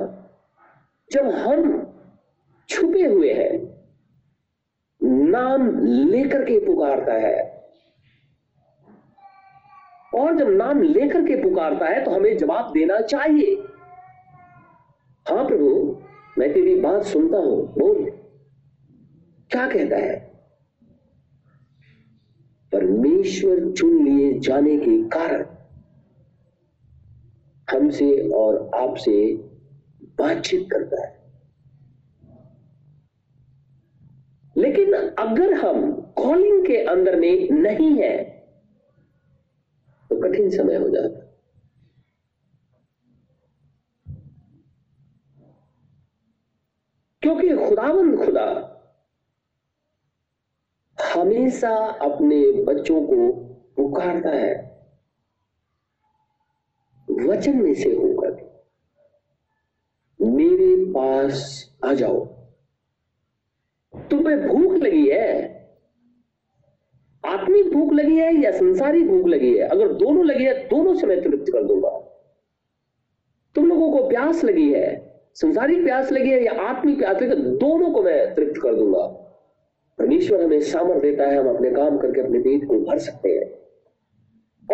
जब 1.13 1.27
हम 1.27 1.93
छुपे 2.69 3.05
हुए 3.07 3.33
हैं 3.33 3.70
नाम 5.03 5.79
लेकर 5.85 6.45
के 6.45 6.59
पुकारता 6.59 7.13
है। 7.13 7.61
और 10.15 10.37
जब 10.37 10.49
नाम 10.49 10.83
लेकर 10.83 11.23
के 11.23 11.43
पुकारता 11.43 11.87
है 11.87 12.05
तो 12.05 12.11
हमें 12.11 12.37
जवाब 12.37 12.73
देना 12.73 13.01
चाहिए। 13.01 13.55
हाँ 15.29 15.47
प्रभु, 15.47 16.03
मैं 16.39 16.53
तेरी 16.55 16.75
बात 16.81 17.03
सुनता 17.03 17.39
हूँ, 17.39 17.75
बोल। 17.79 18.11
क्या 19.51 19.67
कहता 19.67 19.97
है? 19.97 20.31
परमेश्वर 22.73 23.73
चुन 23.73 24.05
लिए 24.05 24.39
जाने 24.39 24.77
के 24.77 25.09
कारण 25.09 25.45
हमसे 27.71 28.29
और 28.29 28.71
आपसे 28.75 29.35
बातचीत 30.19 30.69
करता 30.73 31.07
है। 31.07 31.20
लेकिन 34.61 34.95
अगर 34.95 35.55
हम 35.55 36.01
कॉलिंग 36.01 36.67
के 36.67 36.77
अंदर 36.77 37.17
में 37.17 37.51
नहीं 37.51 38.03
है 38.03 38.25
तो 40.11 40.21
कठिन 40.21 40.51
समय 40.51 40.77
हो 40.77 40.89
जाता। 40.89 41.27
क्योंकि 47.23 47.69
खुदावंद 47.69 48.25
खुदा 48.25 48.77
हमेशा 51.15 51.77
अपने 51.87 52.65
बच्चों 52.65 53.03
को 53.03 53.33
पुकारता 53.77 54.31
है, 54.31 54.53
वचन 57.11 57.63
में 57.63 57.75
से 57.75 57.95
होकर। 57.97 58.31
मेरे 60.21 60.85
पास 60.93 61.67
आ 61.85 61.93
जाओ। 61.93 62.40
तुम्हें 64.11 64.49
भूख 64.49 64.77
लगी 64.77 65.09
है? 65.09 65.61
आत्मिक 67.27 67.73
भूख 67.73 67.93
लगी 67.93 68.17
है 68.17 68.35
या 68.35 68.51
संसारी 68.51 69.03
भूख 69.05 69.27
लगी 69.27 69.57
है? 69.59 69.69
अगर 69.69 69.93
दोनों 69.93 70.25
लगी 70.25 70.45
है, 70.45 70.69
दोनों 70.69 70.95
से 70.95 71.07
मैं 71.07 71.23
तृप्त 71.23 71.53
कर 71.53 71.63
दूँगा। 71.63 71.91
तुम 73.55 73.67
लोगों 73.67 73.91
को 73.93 74.09
प्यास 74.09 74.45
लगी 74.45 74.73
है 74.73 75.11
संसारिक 75.35 75.85
प्यास 75.85 76.13
लगी 76.13 76.31
है 76.31 76.45
या 76.45 76.53
आत्मिक 76.53 76.99
प्यास 76.99 77.23
लगी 77.23 77.31
है 77.31 77.57
दोनों 77.57 77.91
को 77.91 78.03
मैं 78.03 78.35
तृप्त 78.35 78.61
कर 78.63 78.75
दूँगा। 78.75 79.07
परमेश्वर 79.99 80.43
हमें 80.45 80.61
सामर 80.61 81.01
देता 81.01 81.25
है, 81.25 81.37
हम 81.37 81.55
अपने 81.55 81.71
काम 81.71 81.99
करके 81.99 82.21
अपने 82.21 82.39
पेट 82.39 82.69
को 82.69 82.81
भर 82.81 82.99
सकते 82.99 83.29
हैं। 83.29 83.61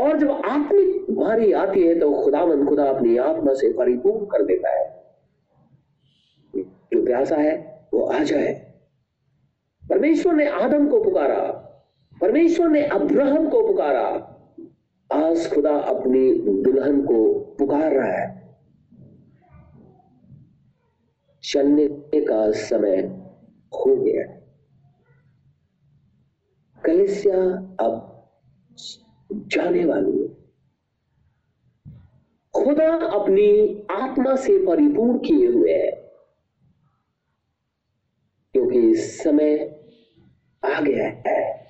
और 0.03 0.19
जब 0.19 0.31
आत्मिक 0.31 1.11
भारी 1.11 1.53
आती 1.53 1.87
है 1.87 1.99
तो 2.01 2.13
खुदावंद 2.13 2.69
खुदा 2.69 2.85
अपनी 2.85 3.17
आत्मा 3.17 3.53
से 3.53 3.73
परिपूर्ण 3.73 4.27
कर 4.27 4.43
देता 4.43 4.71
है। 4.71 5.07
जो 6.57 7.05
प्यासा 7.05 7.37
है, 7.37 7.89
वो 7.95 8.01
आ 8.01 8.23
जाए। 8.23 8.76
परमेश्वर 9.91 10.35
ने 10.35 10.49
आदम 10.49 10.89
को 10.89 11.05
पुकारा, 11.05 11.43
परमेश्वर 12.21 12.69
ने 12.69 12.87
अब्राहम 12.87 13.51
को 13.51 13.67
पुकारा। 13.67 14.33
आज 15.13 15.55
खुदा 15.55 15.77
अपनी 15.77 16.35
दुल्हन 16.63 17.03
को 17.03 17.41
पुकार 17.41 17.93
रहा 17.93 18.13
है। 18.13 18.59
चलने 21.43 21.89
का 22.15 22.51
समय 22.51 22.99
हो 23.75 23.97
गया। 23.97 24.47
कलिसिया 26.85 27.43
अब 27.81 28.13
जाने 29.33 29.85
वाली 29.85 30.23
है। 30.23 30.29
खुदा 32.55 32.93
अपनी 32.93 33.81
आत्मा 33.91 34.37
से 34.37 34.67
परिपूर्ण 34.67 35.19
किए 35.19 35.47
हुए 35.47 35.73
है। 35.73 35.91
क्योंकि 38.53 38.95
समय 38.95 39.76
आ 40.67 40.81
गया 40.81 41.23
है। 41.27 41.67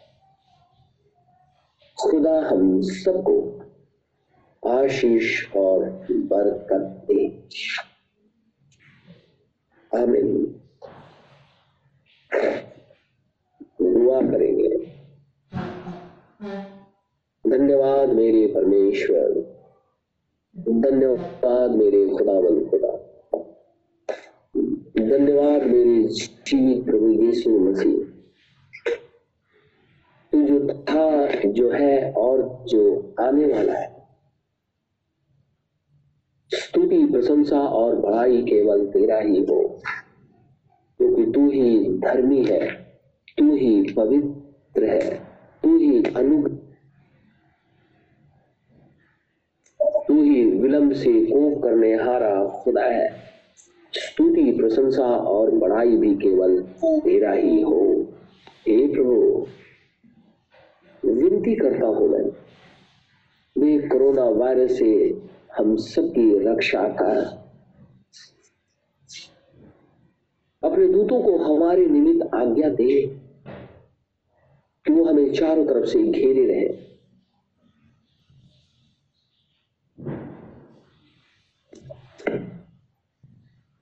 खुदा 1.98 2.48
हम 2.48 2.80
सबको 2.80 3.56
आशीष 4.70 5.56
और 5.56 6.06
बरकत 6.10 7.04
दे। 7.10 7.28
दुआ 13.82 14.20
करेंगे। 14.20 14.78
धन्यवाद 17.50 18.08
मेरे 18.08 18.46
परमेश्वर। 18.46 19.30
धन्यवाद 20.58 21.70
मेरे 21.70 22.08
खुदावन 22.08 22.70
खुदा। 22.70 22.96
धन्यवाद 25.16 25.62
मेरे 25.62 26.02
जीवित 26.08 26.84
प्रभु 26.84 27.08
यीशु 27.10 27.50
मसीह। 27.50 28.05
जो 30.46 30.68
था, 30.82 31.26
जो 31.46 31.70
है 31.70 32.12
और 32.12 32.64
जो 32.68 33.14
आने 33.20 33.46
वाला 33.46 33.72
है। 33.72 33.96
स्तुति, 36.50 37.06
प्रशंसा 37.06 37.60
और 37.60 37.96
बड़ाई 37.96 38.42
केवल 38.42 38.86
तेरा 38.86 39.18
ही 39.18 39.44
हो, 39.44 39.80
क्योंकि 41.00 41.32
तू 41.32 41.50
ही 41.50 41.98
धर्मी 41.98 42.44
है, 42.44 42.70
तू 43.38 43.56
ही 43.56 43.82
पवित्र 43.92 44.84
है, 44.84 45.16
तू 45.62 45.76
ही 45.78 46.02
अनुग्रह, 46.16 46.56
तू 50.08 50.22
ही 50.22 50.44
विलंब 50.44 50.92
से 50.92 51.24
कोप 51.24 51.62
करने 51.62 51.94
हारा 51.94 52.44
खुदा 52.46 52.82
है। 52.82 53.08
स्तुति, 53.92 54.50
प्रशंसा 54.52 55.06
और 55.06 55.50
बड़ाई 55.50 55.96
भी 55.96 56.14
केवल 56.14 56.62
तेरा 56.84 57.32
ही 57.32 57.60
हो। 57.62 58.06
हे 58.68 58.92
प्रभु। 58.92 59.46
विनती 61.46 61.54
करता 61.54 61.86
हूँ 61.86 62.08
मैं 62.08 62.24
वे 63.56 63.88
कोरोना 63.88 64.24
वायरस 64.38 64.78
से 64.78 64.92
हम 65.58 65.76
सबकी 65.76 66.38
रक्षा 66.44 66.88
कर 66.88 67.18
अपने 70.62 70.86
दूतों 70.88 71.22
को 71.22 71.36
हमारे 71.38 71.86
निमित्त 71.86 72.34
आज्ञा 72.34 72.68
दे, 72.68 73.06
कि 74.86 74.92
वो 74.92 75.04
हमें 75.04 75.32
चारों 75.32 75.64
तरफ़ 75.66 75.84
से 75.84 76.02
घेरे 76.02 76.46
रहे। 76.46 76.66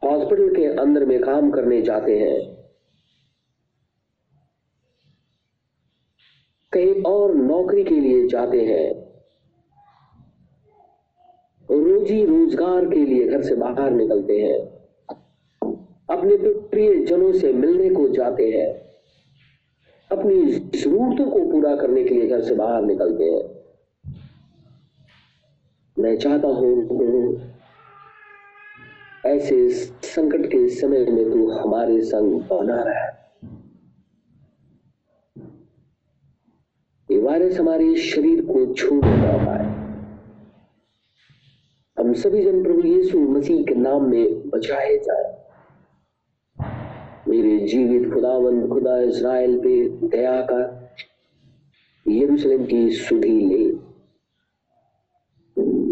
हॉस्पिटल 0.03 0.55
के 0.57 0.67
अंदर 0.81 1.05
में 1.05 1.19
काम 1.21 1.51
करने 1.51 1.81
जाते 1.83 2.19
हैं। 2.19 2.54
और 6.93 7.35
नौकरी 7.35 7.85
के 7.85 7.95
लिए 7.95 8.27
जाते 8.29 8.61
हैं। 8.65 9.05
रोजी 11.69 12.25
रोज़गार 12.25 12.85
के 12.85 13.05
लिए 13.05 13.29
घर 13.29 13.43
से 13.43 13.55
बाहर 13.55 13.91
निकलते 13.91 14.39
हैं। 14.41 14.59
अपने 16.11 16.37
प्रिय 16.69 17.05
जनों 17.05 17.33
से 17.33 17.53
मिलने 17.53 17.91
को 17.91 18.09
जाते 18.09 18.51
हैं। 18.51 18.69
अपनी 20.11 20.45
जरूरतों 20.53 21.31
को 21.31 21.51
पूरा 21.53 21.77
करने 21.77 22.05
के 22.05 22.15
लिए 22.15 22.29
घर 22.29 22.41
से 22.41 22.55
बाहर 22.55 22.83
निकलते 22.83 23.25
हैं। 23.25 23.43
मैं 25.97 26.17
चाहता 26.19 26.49
हूँ 26.49 27.41
ऐसे 29.27 29.69
संकट 29.71 30.47
के 30.47 30.69
समय 30.69 31.05
में 31.05 31.33
तू 31.33 31.51
हमारे 31.51 32.01
संग 32.03 32.41
बना 32.41 32.83
रहा। 32.83 33.14
ये 37.15 37.21
वायरस 37.21 37.59
हमारे 37.59 37.95
शरीर 37.95 38.41
को 38.45 38.75
छू 38.75 38.95
नहीं 38.95 39.45
पाए 39.47 39.65
हम 41.99 42.13
सभी 42.13 42.45
जन 42.45 42.63
प्रभु 42.63 42.87
यीशु 42.89 43.19
मसीह 43.19 43.63
के 43.65 43.75
नाम 43.75 44.09
में 44.11 44.51
बचाए 44.51 44.97
जाए। 44.99 45.29
मेरे 47.29 47.59
जीवित 47.59 48.13
खुदावंद 48.13 48.69
खुदा 48.69 48.99
इज़राइल 49.01 49.59
पे 49.59 49.89
दया 50.09 50.41
का 50.41 50.59
यरूशलेम 52.09 52.65
की 52.65 52.91
सुधी 52.91 53.39
ले। 53.47 53.65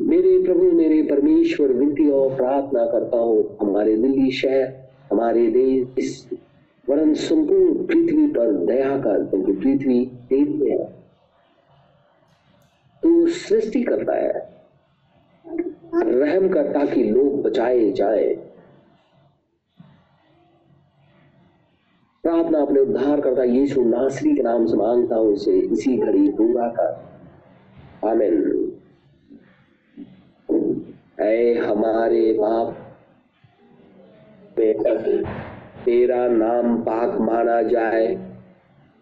मेरे 0.08 0.42
प्रभु, 0.44 0.70
मेरे 0.70 1.02
परमेश्वर, 1.02 1.72
विनती 1.72 2.10
और 2.10 2.34
प्रार्थना 2.36 2.84
करता 2.86 3.16
हूँ, 3.16 3.56
हमारे 3.60 3.96
दिल्ली 3.96 4.30
शहर, 4.30 4.72
हमारे 5.12 5.46
देश 5.46 6.28
वरन 6.88 7.14
संपूर्ण 7.14 7.86
पृथ्वी 7.86 8.26
पर 8.26 8.52
दया 8.66 8.96
कर, 8.96 9.24
क्योंकि 9.24 9.52
पृथ्वी 9.52 10.04
तेरी 10.28 10.70
है। 10.70 11.01
तू 13.02 13.26
सृष्टि 13.26 13.82
करता 13.82 14.14
है। 14.16 14.52
रहम 15.96 16.48
कर 16.48 16.72
ताकि 16.72 17.04
लोग 17.04 17.42
बचाए 17.42 17.90
जाए। 17.90 18.34
प्रार्थना 22.22 22.58
अपने 22.58 22.80
उद्धार 22.80 23.20
करता 23.20 23.42
यीशु 23.42 23.82
नासरी 23.82 24.36
के 24.36 24.42
नाम 24.42 24.66
से 24.66 24.76
माँगता 24.76 25.16
हूँ, 25.16 25.32
इसे 25.32 25.58
इसी 25.58 25.96
घड़ी 25.98 26.30
पूरा 26.30 26.68
कर। 26.68 27.12
आमिन। 28.08 28.58
ऐ 31.20 31.54
हमारे 31.54 32.32
बाप, 32.32 32.78
तेरा 35.84 36.28
नाम 36.28 36.78
पाक 36.78 37.20
माना 37.20 37.62
जाए, 37.62 38.06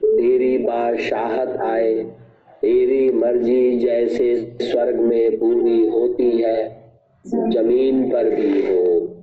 तेरी 0.02 0.58
बादशाहत 0.58 1.48
आए। 1.48 2.19
तेरी 2.62 3.10
मर्ज़ी 3.10 3.78
जैसे 3.78 4.56
स्वर्ग 4.62 4.96
में 4.96 5.38
पूरी 5.38 5.88
होती 5.88 6.30
है, 6.30 6.82
ज़मीन 7.26 8.10
पर 8.10 8.30
भी 8.30 8.62
हो। 8.62 9.14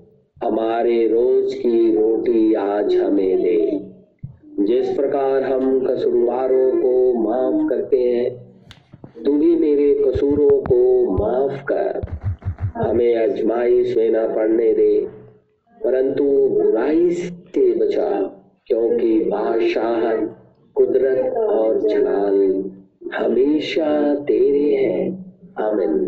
हमारे 0.43 1.07
रोज 1.07 1.53
की 1.53 1.95
रोटी 1.95 2.53
आज 2.53 2.95
हमें 2.95 3.43
दे। 3.43 3.79
जिस 4.59 4.89
प्रकार 4.89 5.43
हम 5.43 5.85
कसूरवारों 5.85 6.71
को 6.71 7.13
माफ़ 7.13 7.69
करते 7.69 7.97
हैं, 7.97 8.55
तू 9.25 9.33
भी 9.33 9.55
मेरे 9.55 10.03
कसूरों 10.07 10.61
को 10.61 11.11
माफ़ 11.11 11.63
कर। 11.63 12.01
हमें 12.75 13.15
अजमाइश 13.15 13.97
में 13.97 14.09
न 14.09 14.35
पड़ने 14.35 14.73
दे, 14.73 15.07
परंतु 15.83 16.23
बुराई 16.49 17.09
से 17.11 17.75
बचा, 17.75 18.09
क्योंकि 18.67 19.19
बादशाह 19.19 20.15
कुदरत 20.75 21.37
और 21.37 21.79
जलाल 21.79 22.66
हमेशा 23.15 24.15
तेरे 24.15 24.75
हैं। 24.75 25.17
आमिन। 25.57 26.07